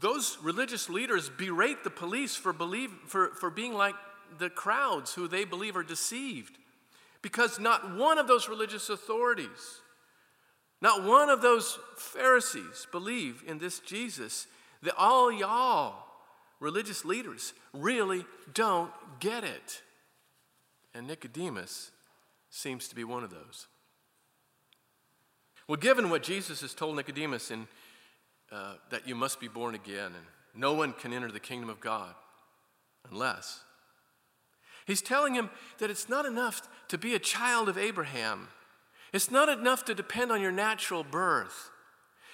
those 0.00 0.38
religious 0.42 0.88
leaders 0.88 1.30
berate 1.30 1.84
the 1.84 1.90
police 1.90 2.36
for, 2.36 2.52
believe, 2.52 2.90
for, 3.06 3.28
for 3.30 3.50
being 3.50 3.74
like 3.74 3.94
the 4.38 4.50
crowds 4.50 5.14
who 5.14 5.28
they 5.28 5.44
believe 5.44 5.76
are 5.76 5.82
deceived. 5.82 6.58
Because 7.22 7.58
not 7.58 7.96
one 7.96 8.18
of 8.18 8.28
those 8.28 8.48
religious 8.48 8.90
authorities, 8.90 9.80
not 10.80 11.04
one 11.04 11.30
of 11.30 11.40
those 11.40 11.78
Pharisees 11.96 12.86
believe 12.92 13.42
in 13.46 13.58
this 13.58 13.78
Jesus. 13.78 14.46
That 14.82 14.94
all 14.98 15.32
y'all, 15.32 16.04
religious 16.60 17.06
leaders, 17.06 17.54
really 17.72 18.26
don't 18.52 18.90
get 19.18 19.44
it. 19.44 19.82
And 20.94 21.06
Nicodemus 21.06 21.90
seems 22.50 22.86
to 22.88 22.94
be 22.94 23.04
one 23.04 23.24
of 23.24 23.30
those. 23.30 23.66
Well, 25.66 25.78
given 25.78 26.10
what 26.10 26.22
Jesus 26.22 26.60
has 26.60 26.74
told 26.74 26.96
Nicodemus 26.96 27.50
in, 27.50 27.66
uh, 28.52 28.74
that 28.90 29.08
you 29.08 29.14
must 29.14 29.40
be 29.40 29.48
born 29.48 29.74
again 29.74 30.06
and 30.06 30.26
no 30.54 30.72
one 30.74 30.92
can 30.92 31.12
enter 31.12 31.30
the 31.30 31.40
kingdom 31.40 31.68
of 31.68 31.80
God 31.80 32.14
unless 33.10 33.60
He's 34.86 35.00
telling 35.02 35.34
him 35.34 35.48
that 35.78 35.90
it's 35.90 36.10
not 36.10 36.26
enough 36.26 36.68
to 36.88 36.98
be 36.98 37.14
a 37.14 37.18
child 37.18 37.70
of 37.70 37.78
Abraham. 37.78 38.48
It's 39.14 39.30
not 39.30 39.48
enough 39.48 39.84
to 39.86 39.94
depend 39.94 40.30
on 40.30 40.42
your 40.42 40.52
natural 40.52 41.02
birth. 41.02 41.70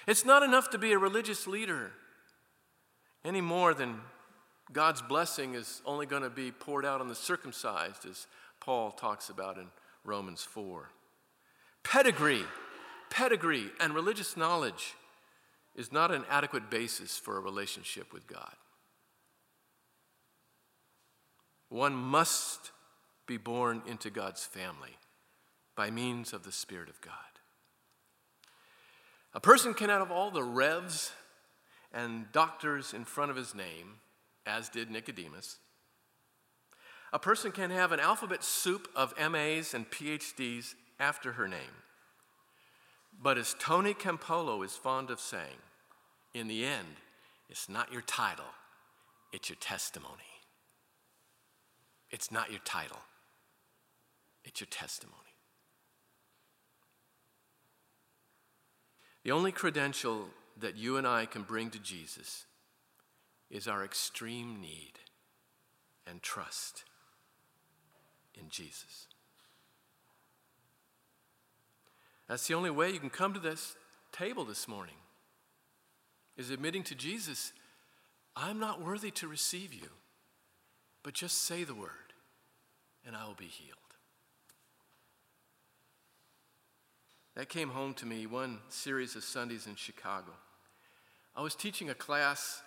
It's 0.09 0.25
not 0.25 0.43
enough 0.43 0.71
to 0.71 0.79
be 0.79 0.93
a 0.93 0.99
religious 0.99 1.47
leader 1.47 1.93
any 3.25 3.41
more 3.41 3.75
than 3.75 4.01
God's 4.73 5.03
blessing 5.03 5.55
is 5.55 5.83
only 5.85 6.07
going 6.07 6.23
to 6.23 6.31
be 6.31 6.51
poured 6.51 6.87
out 6.87 7.01
on 7.01 7.09
the 7.09 7.15
circumcised, 7.15 8.07
as 8.07 8.27
Paul 8.61 8.93
talks 8.93 9.29
about 9.29 9.59
in 9.59 9.67
Romans 10.05 10.43
4. 10.43 10.91
Pedigree, 11.83 12.45
pedigree, 13.11 13.71
and 13.81 13.95
religious 13.95 14.37
knowledge 14.37 14.95
is 15.81 15.91
not 15.91 16.13
an 16.13 16.27
adequate 16.29 16.69
basis 16.69 17.17
for 17.17 17.39
a 17.39 17.41
relationship 17.41 18.13
with 18.13 18.27
God. 18.27 18.55
One 21.71 21.95
must 21.95 22.71
be 23.27 23.39
born 23.39 23.81
into 23.87 24.11
God's 24.11 24.45
family 24.45 24.99
by 25.75 25.91
means 25.91 26.35
of 26.35 26.43
the 26.43 26.53
Spirit 26.53 26.91
of 26.91 27.01
God. 27.01 27.15
A 29.33 29.41
person 29.41 29.73
can 29.73 29.89
have 29.89 30.11
all 30.11 30.31
the 30.31 30.43
revs 30.43 31.13
and 31.95 32.31
doctors 32.31 32.93
in 32.93 33.07
front 33.07 33.31
of 33.31 33.37
his 33.39 33.55
name, 33.55 34.01
as 34.45 34.69
did 34.69 34.91
Nicodemus. 34.91 35.61
A 37.11 37.19
person 37.19 37.53
can 37.53 37.71
have 37.71 37.91
an 37.91 38.01
alphabet 38.01 38.45
soup 38.45 38.87
of 38.95 39.15
MAs 39.19 39.73
and 39.73 39.91
PhDs 39.91 40.75
after 40.99 41.33
her 41.33 41.49
name. 41.49 41.81
But 43.23 43.39
as 43.39 43.57
Tony 43.59 43.95
Campolo 43.95 44.63
is 44.63 44.77
fond 44.77 45.09
of 45.11 45.21
saying, 45.21 45.57
in 46.35 46.49
the 46.49 46.65
end, 46.65 46.87
it's 47.49 47.69
not 47.69 47.93
your 47.93 48.03
title, 48.03 48.45
it's 49.33 49.49
your 49.49 49.57
testimony. 49.61 50.15
It's 52.11 52.33
not 52.33 52.51
your 52.51 52.61
title, 52.65 53.01
it's 54.45 54.61
your 54.61 54.69
testimony. 54.69 55.17
The 59.23 59.33
only 59.33 59.53
credential 59.53 60.29
that 60.59 60.77
you 60.77 60.97
and 60.97 61.07
I 61.07 61.27
can 61.27 61.43
bring 61.43 61.71
to 61.71 61.79
Jesus 61.79 62.47
is 63.51 63.69
our 63.69 63.85
extreme 63.85 64.61
need 64.61 64.93
and 66.07 66.23
trust 66.23 66.85
in 68.35 68.49
Jesus. 68.49 69.07
That's 72.29 72.47
the 72.47 72.55
only 72.55 72.71
way 72.71 72.91
you 72.91 73.01
can 73.01 73.11
come 73.11 73.35
to 73.35 73.41
this 73.41 73.77
table 74.13 74.45
this 74.45 74.67
morning 74.67 74.95
is 76.41 76.51
admitting 76.51 76.83
to 76.85 76.95
Jesus, 76.95 77.53
I'm 78.35 78.59
not 78.59 78.83
worthy 78.83 79.11
to 79.13 79.29
receive 79.29 79.75
you. 79.75 79.89
But 81.03 81.15
just 81.15 81.45
say 81.45 81.65
the 81.65 81.75
word, 81.75 82.15
and 83.07 83.15
I 83.15 83.27
will 83.27 83.35
be 83.35 83.47
healed. 83.47 83.77
That 87.37 87.49
came 87.49 87.71
home 87.71 87.95
to 87.95 88.07
me 88.07 88.27
one 88.27 88.59
series 88.69 89.17
of 89.17 89.25
Sundays 89.25 89.67
in 89.67 89.77
Chicago. 89.77 90.33
I 91.37 91.43
was 91.43 91.55
teaching 91.55 91.89
a 91.89 91.95
class 91.95 92.63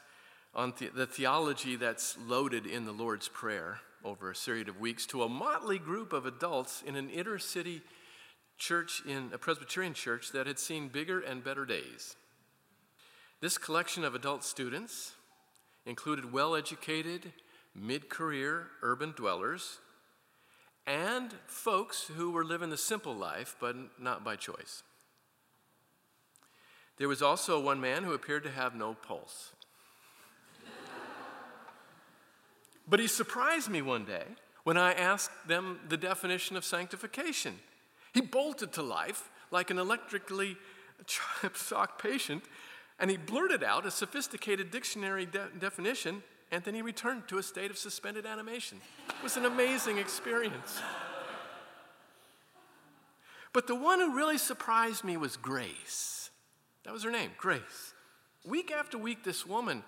on 0.55 0.73
the, 0.79 0.87
the 0.87 1.05
theology 1.05 1.75
that's 1.75 2.17
loaded 2.27 2.65
in 2.65 2.85
the 2.85 2.91
Lord's 2.91 3.27
Prayer 3.27 3.79
over 4.03 4.31
a 4.31 4.35
series 4.35 4.67
of 4.67 4.79
weeks 4.79 5.05
to 5.07 5.23
a 5.23 5.29
motley 5.29 5.79
group 5.79 6.13
of 6.13 6.25
adults 6.25 6.83
in 6.85 6.95
an 6.95 7.09
inner 7.09 7.39
city 7.39 7.81
church 8.57 9.01
in 9.07 9.29
a 9.33 9.37
Presbyterian 9.37 9.93
church 9.93 10.31
that 10.31 10.47
had 10.47 10.59
seen 10.59 10.87
bigger 10.87 11.19
and 11.19 11.43
better 11.43 11.65
days. 11.65 12.15
This 13.43 13.57
collection 13.57 14.05
of 14.05 14.15
adult 14.15 14.45
students 14.45 15.11
included 15.85 16.31
well 16.31 16.55
educated, 16.55 17.33
mid 17.75 18.07
career 18.07 18.67
urban 18.81 19.13
dwellers, 19.17 19.79
and 20.87 21.33
folks 21.45 22.09
who 22.15 22.31
were 22.31 22.45
living 22.45 22.69
the 22.69 22.77
simple 22.77 23.13
life, 23.13 23.57
but 23.59 23.75
not 23.99 24.23
by 24.23 24.37
choice. 24.37 24.83
There 26.95 27.09
was 27.09 27.21
also 27.21 27.59
one 27.59 27.81
man 27.81 28.05
who 28.05 28.13
appeared 28.13 28.43
to 28.43 28.49
have 28.49 28.75
no 28.75 28.93
pulse. 28.93 29.51
but 32.87 33.01
he 33.01 33.07
surprised 33.07 33.69
me 33.69 33.81
one 33.81 34.05
day 34.05 34.23
when 34.63 34.77
I 34.77 34.93
asked 34.93 35.49
them 35.49 35.81
the 35.89 35.97
definition 35.97 36.55
of 36.55 36.63
sanctification. 36.63 37.55
He 38.13 38.21
bolted 38.21 38.71
to 38.71 38.81
life 38.81 39.29
like 39.51 39.69
an 39.69 39.79
electrically 39.79 40.55
shocked 41.53 42.01
patient, 42.01 42.43
and 43.03 43.11
he 43.11 43.17
blurted 43.17 43.65
out 43.65 43.85
a 43.85 43.91
sophisticated 43.91 44.71
dictionary 44.71 45.25
de- 45.25 45.49
definition 45.59 46.23
and 46.53 46.63
then 46.63 46.73
he 46.73 46.81
returned 46.81 47.27
to 47.27 47.37
a 47.37 47.43
state 47.43 47.69
of 47.69 47.77
suspended 47.77 48.25
animation. 48.25 48.79
It 49.09 49.21
was 49.21 49.35
an 49.35 49.43
amazing 49.43 49.97
experience. 49.97 50.79
But 53.51 53.67
the 53.67 53.75
one 53.75 53.99
who 53.99 54.15
really 54.15 54.37
surprised 54.37 55.03
me 55.03 55.17
was 55.17 55.35
Grace. 55.35 56.29
That 56.85 56.93
was 56.93 57.03
her 57.03 57.11
name, 57.11 57.31
Grace. 57.37 57.93
Week 58.45 58.71
after 58.71 58.97
week, 58.97 59.25
this 59.25 59.45
woman, 59.45 59.83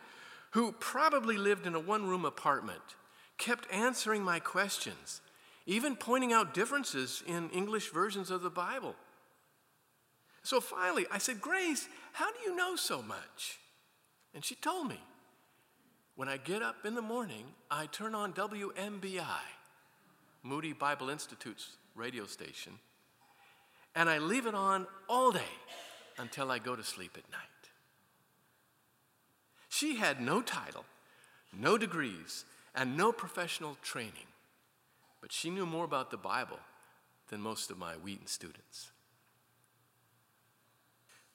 who 0.52 0.74
probably 0.74 1.38
lived 1.38 1.66
in 1.66 1.74
a 1.74 1.80
one 1.80 2.06
room 2.06 2.26
apartment, 2.26 2.98
kept 3.38 3.72
answering 3.72 4.24
my 4.24 4.42
questions, 4.42 5.22
even 5.66 5.96
pointing 5.96 6.34
out 6.34 6.54
differences 6.54 7.24
in 7.26 7.50
English 7.52 7.94
versions 7.94 8.30
of 8.30 8.42
the 8.42 8.50
Bible. 8.50 8.94
So 10.46 10.62
finally, 10.62 11.08
I 11.10 11.18
said, 11.18 11.42
Grace, 11.42 11.88
how 12.16 12.32
do 12.32 12.38
you 12.46 12.56
know 12.56 12.78
so 12.78 13.02
much? 13.02 13.60
And 14.34 14.44
she 14.44 14.56
told 14.56 14.88
me. 14.88 15.00
When 16.16 16.30
I 16.30 16.38
get 16.38 16.62
up 16.62 16.86
in 16.86 16.96
the 16.96 17.02
morning, 17.02 17.44
I 17.70 17.88
turn 17.88 18.16
on 18.16 18.32
WMBI, 18.32 19.46
Moody 20.44 20.72
Bible 20.72 21.10
Institute's 21.10 21.76
radio 21.94 22.26
station, 22.26 22.80
and 23.96 24.10
I 24.10 24.20
leave 24.20 24.46
it 24.46 24.56
on 24.56 24.88
all 25.10 25.34
day 25.34 25.42
until 26.18 26.52
I 26.52 26.60
go 26.60 26.74
to 26.74 26.84
sleep 26.86 27.18
at 27.18 27.30
night. 27.34 27.42
She 29.68 29.98
had 29.98 30.22
no 30.22 30.42
title, 30.42 30.86
no 31.52 31.78
degrees, 31.78 32.46
and 32.74 32.96
no 32.96 33.12
professional 33.12 33.76
training, 33.82 34.32
but 35.20 35.34
she 35.34 35.50
knew 35.50 35.66
more 35.66 35.84
about 35.84 36.12
the 36.12 36.18
Bible 36.18 36.60
than 37.28 37.42
most 37.42 37.70
of 37.72 37.78
my 37.78 37.96
Wheaton 37.96 38.28
students. 38.28 38.92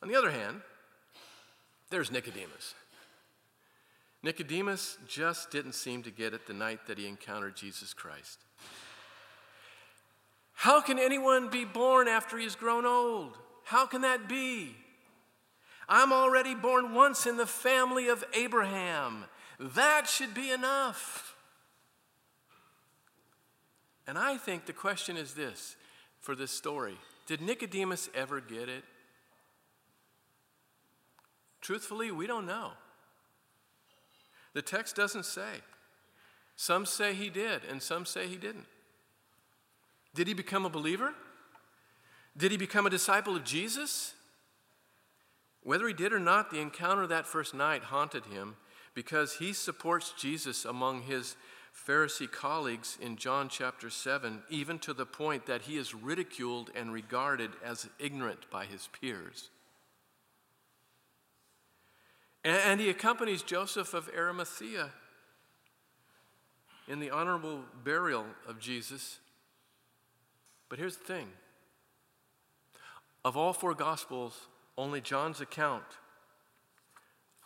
On 0.02 0.08
the 0.08 0.16
other 0.16 0.30
hand, 0.30 0.62
there's 1.90 2.10
Nicodemus. 2.10 2.74
Nicodemus 4.22 4.98
just 5.08 5.50
didn't 5.50 5.74
seem 5.74 6.02
to 6.02 6.10
get 6.10 6.34
it 6.34 6.46
the 6.46 6.52
night 6.52 6.86
that 6.86 6.98
he 6.98 7.06
encountered 7.06 7.56
Jesus 7.56 7.94
Christ. 7.94 8.38
How 10.52 10.80
can 10.80 10.98
anyone 10.98 11.48
be 11.48 11.64
born 11.64 12.06
after 12.06 12.36
he's 12.36 12.54
grown 12.54 12.84
old? 12.84 13.36
How 13.64 13.86
can 13.86 14.02
that 14.02 14.28
be? 14.28 14.76
I'm 15.88 16.12
already 16.12 16.54
born 16.54 16.94
once 16.94 17.26
in 17.26 17.36
the 17.36 17.46
family 17.46 18.08
of 18.08 18.24
Abraham. 18.34 19.24
That 19.58 20.06
should 20.06 20.34
be 20.34 20.50
enough. 20.50 21.34
And 24.06 24.18
I 24.18 24.36
think 24.36 24.66
the 24.66 24.72
question 24.72 25.16
is 25.16 25.34
this 25.34 25.76
for 26.20 26.34
this 26.34 26.50
story 26.50 26.98
Did 27.26 27.40
Nicodemus 27.40 28.10
ever 28.14 28.40
get 28.40 28.68
it? 28.68 28.84
Truthfully, 31.60 32.10
we 32.10 32.26
don't 32.26 32.46
know. 32.46 32.72
The 34.54 34.62
text 34.62 34.96
doesn't 34.96 35.26
say. 35.26 35.62
Some 36.56 36.84
say 36.84 37.14
he 37.14 37.30
did, 37.30 37.62
and 37.64 37.82
some 37.82 38.04
say 38.04 38.26
he 38.26 38.36
didn't. 38.36 38.66
Did 40.14 40.26
he 40.26 40.34
become 40.34 40.64
a 40.66 40.70
believer? 40.70 41.14
Did 42.36 42.50
he 42.50 42.56
become 42.56 42.86
a 42.86 42.90
disciple 42.90 43.36
of 43.36 43.44
Jesus? 43.44 44.14
Whether 45.62 45.86
he 45.86 45.94
did 45.94 46.12
or 46.12 46.18
not, 46.18 46.50
the 46.50 46.60
encounter 46.60 47.06
that 47.06 47.26
first 47.26 47.54
night 47.54 47.84
haunted 47.84 48.26
him 48.26 48.56
because 48.94 49.34
he 49.34 49.52
supports 49.52 50.12
Jesus 50.18 50.64
among 50.64 51.02
his 51.02 51.36
Pharisee 51.86 52.30
colleagues 52.30 52.98
in 53.00 53.16
John 53.16 53.48
chapter 53.48 53.88
7, 53.88 54.42
even 54.50 54.78
to 54.80 54.92
the 54.92 55.06
point 55.06 55.46
that 55.46 55.62
he 55.62 55.76
is 55.76 55.94
ridiculed 55.94 56.70
and 56.74 56.92
regarded 56.92 57.50
as 57.64 57.88
ignorant 57.98 58.50
by 58.50 58.64
his 58.66 58.88
peers. 59.00 59.50
And 62.44 62.80
he 62.80 62.88
accompanies 62.88 63.42
Joseph 63.42 63.92
of 63.92 64.08
Arimathea 64.16 64.90
in 66.88 66.98
the 66.98 67.10
honorable 67.10 67.60
burial 67.84 68.24
of 68.48 68.58
Jesus. 68.58 69.18
But 70.68 70.78
here's 70.78 70.96
the 70.96 71.04
thing 71.04 71.28
of 73.24 73.36
all 73.36 73.52
four 73.52 73.74
Gospels, 73.74 74.48
only 74.78 75.00
John's 75.00 75.40
account 75.40 75.84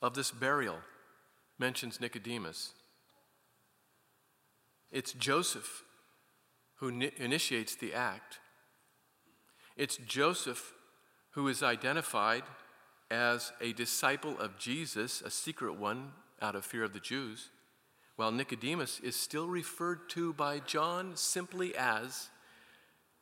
of 0.01 0.15
this 0.15 0.31
burial 0.31 0.79
mentions 1.59 2.01
Nicodemus. 2.01 2.75
It's 4.93 5.13
Joseph 5.13 5.83
who 6.77 6.89
initiates 6.89 7.75
the 7.75 7.95
act. 7.95 8.39
It's 9.77 9.97
Joseph 9.97 10.73
who 11.31 11.49
is 11.49 11.63
identified 11.63 12.45
as 13.15 13.53
a 13.61 13.73
disciple 13.73 14.37
of 14.39 14.59
Jesus, 14.59 15.23
a 15.23 15.31
secret 15.31 15.75
one 15.75 16.13
out 16.43 16.57
of 16.57 16.65
fear 16.65 16.83
of 16.83 16.93
the 16.93 17.01
Jews, 17.01 17.51
while 18.17 18.33
Nicodemus 18.33 19.01
is 19.01 19.17
still 19.17 19.47
referred 19.47 20.09
to 20.11 20.33
by 20.33 20.59
John 20.59 21.13
simply 21.15 21.75
as 21.77 22.29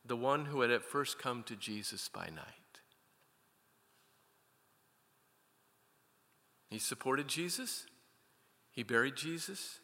the 0.04 0.16
one 0.16 0.46
who 0.46 0.62
had 0.62 0.70
at 0.70 0.82
first 0.82 1.18
come 1.18 1.42
to 1.44 1.56
Jesus 1.56 2.08
by 2.08 2.26
night. 2.26 2.80
He 6.70 6.78
supported 6.78 7.28
Jesus, 7.28 7.86
he 8.70 8.82
buried 8.82 9.16
Jesus, 9.16 9.78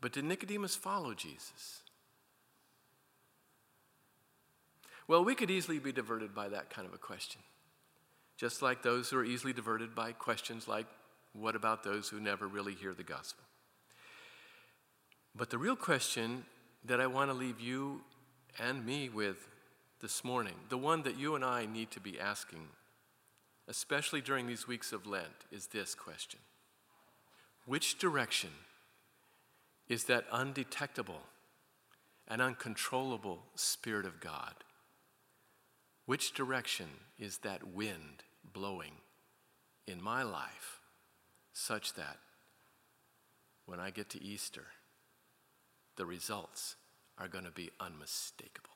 but 0.00 0.12
did 0.12 0.24
Nicodemus 0.24 0.76
follow 0.76 1.14
Jesus? 1.14 1.82
Well, 5.08 5.24
we 5.24 5.34
could 5.34 5.50
easily 5.50 5.80
be 5.80 5.90
diverted 5.90 6.34
by 6.34 6.48
that 6.50 6.70
kind 6.70 6.86
of 6.86 6.94
a 6.94 6.98
question 6.98 7.42
just 8.38 8.62
like 8.62 8.82
those 8.82 9.10
who 9.10 9.18
are 9.18 9.24
easily 9.24 9.52
diverted 9.52 9.94
by 9.94 10.12
questions 10.12 10.68
like, 10.68 10.86
what 11.32 11.56
about 11.56 11.82
those 11.82 12.08
who 12.08 12.20
never 12.20 12.46
really 12.46 12.72
hear 12.72 12.94
the 12.94 13.02
gospel? 13.02 13.44
But 15.34 15.50
the 15.50 15.58
real 15.58 15.76
question 15.76 16.44
that 16.84 17.00
I 17.00 17.08
want 17.08 17.30
to 17.30 17.36
leave 17.36 17.60
you 17.60 18.02
and 18.58 18.86
me 18.86 19.08
with 19.08 19.48
this 20.00 20.22
morning, 20.22 20.54
the 20.68 20.78
one 20.78 21.02
that 21.02 21.18
you 21.18 21.34
and 21.34 21.44
I 21.44 21.66
need 21.66 21.90
to 21.90 22.00
be 22.00 22.18
asking, 22.18 22.68
especially 23.66 24.20
during 24.20 24.46
these 24.46 24.68
weeks 24.68 24.92
of 24.92 25.06
Lent, 25.06 25.44
is 25.50 25.66
this 25.66 25.96
question 25.96 26.38
Which 27.66 27.98
direction 27.98 28.50
is 29.88 30.04
that 30.04 30.26
undetectable 30.30 31.22
and 32.28 32.40
uncontrollable 32.40 33.42
Spirit 33.56 34.06
of 34.06 34.20
God? 34.20 34.54
Which 36.06 36.32
direction 36.32 36.86
is 37.18 37.38
that 37.38 37.66
wind 37.74 38.22
blowing 38.58 38.92
in 39.86 40.02
my 40.02 40.22
life 40.22 40.80
such 41.52 41.94
that 41.94 42.18
when 43.66 43.78
I 43.78 43.90
get 43.90 44.10
to 44.10 44.22
Easter, 44.22 44.66
the 45.96 46.04
results 46.04 46.74
are 47.18 47.28
going 47.28 47.44
to 47.44 47.52
be 47.52 47.70
unmistakable. 47.78 48.70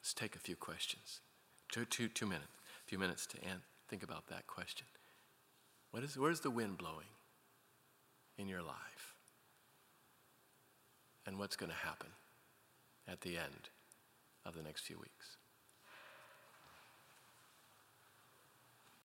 Let's 0.00 0.14
take 0.14 0.34
a 0.34 0.38
few 0.38 0.56
questions. 0.56 1.20
Two, 1.70 1.84
two, 1.84 2.08
two 2.08 2.26
minutes, 2.26 2.48
a 2.86 2.88
few 2.88 2.98
minutes 2.98 3.26
to 3.26 3.38
think 3.88 4.02
about 4.02 4.28
that 4.28 4.46
question. 4.46 4.86
What 5.90 6.02
is, 6.02 6.16
where's 6.16 6.40
the 6.40 6.50
wind 6.50 6.78
blowing 6.78 7.12
in 8.38 8.48
your 8.48 8.62
life? 8.62 9.14
And 11.26 11.38
what's 11.38 11.56
going 11.56 11.70
to 11.70 11.86
happen 11.86 12.10
at 13.06 13.20
the 13.20 13.36
end 13.36 13.68
of 14.46 14.54
the 14.54 14.62
next 14.62 14.82
few 14.86 14.96
weeks? 14.96 15.37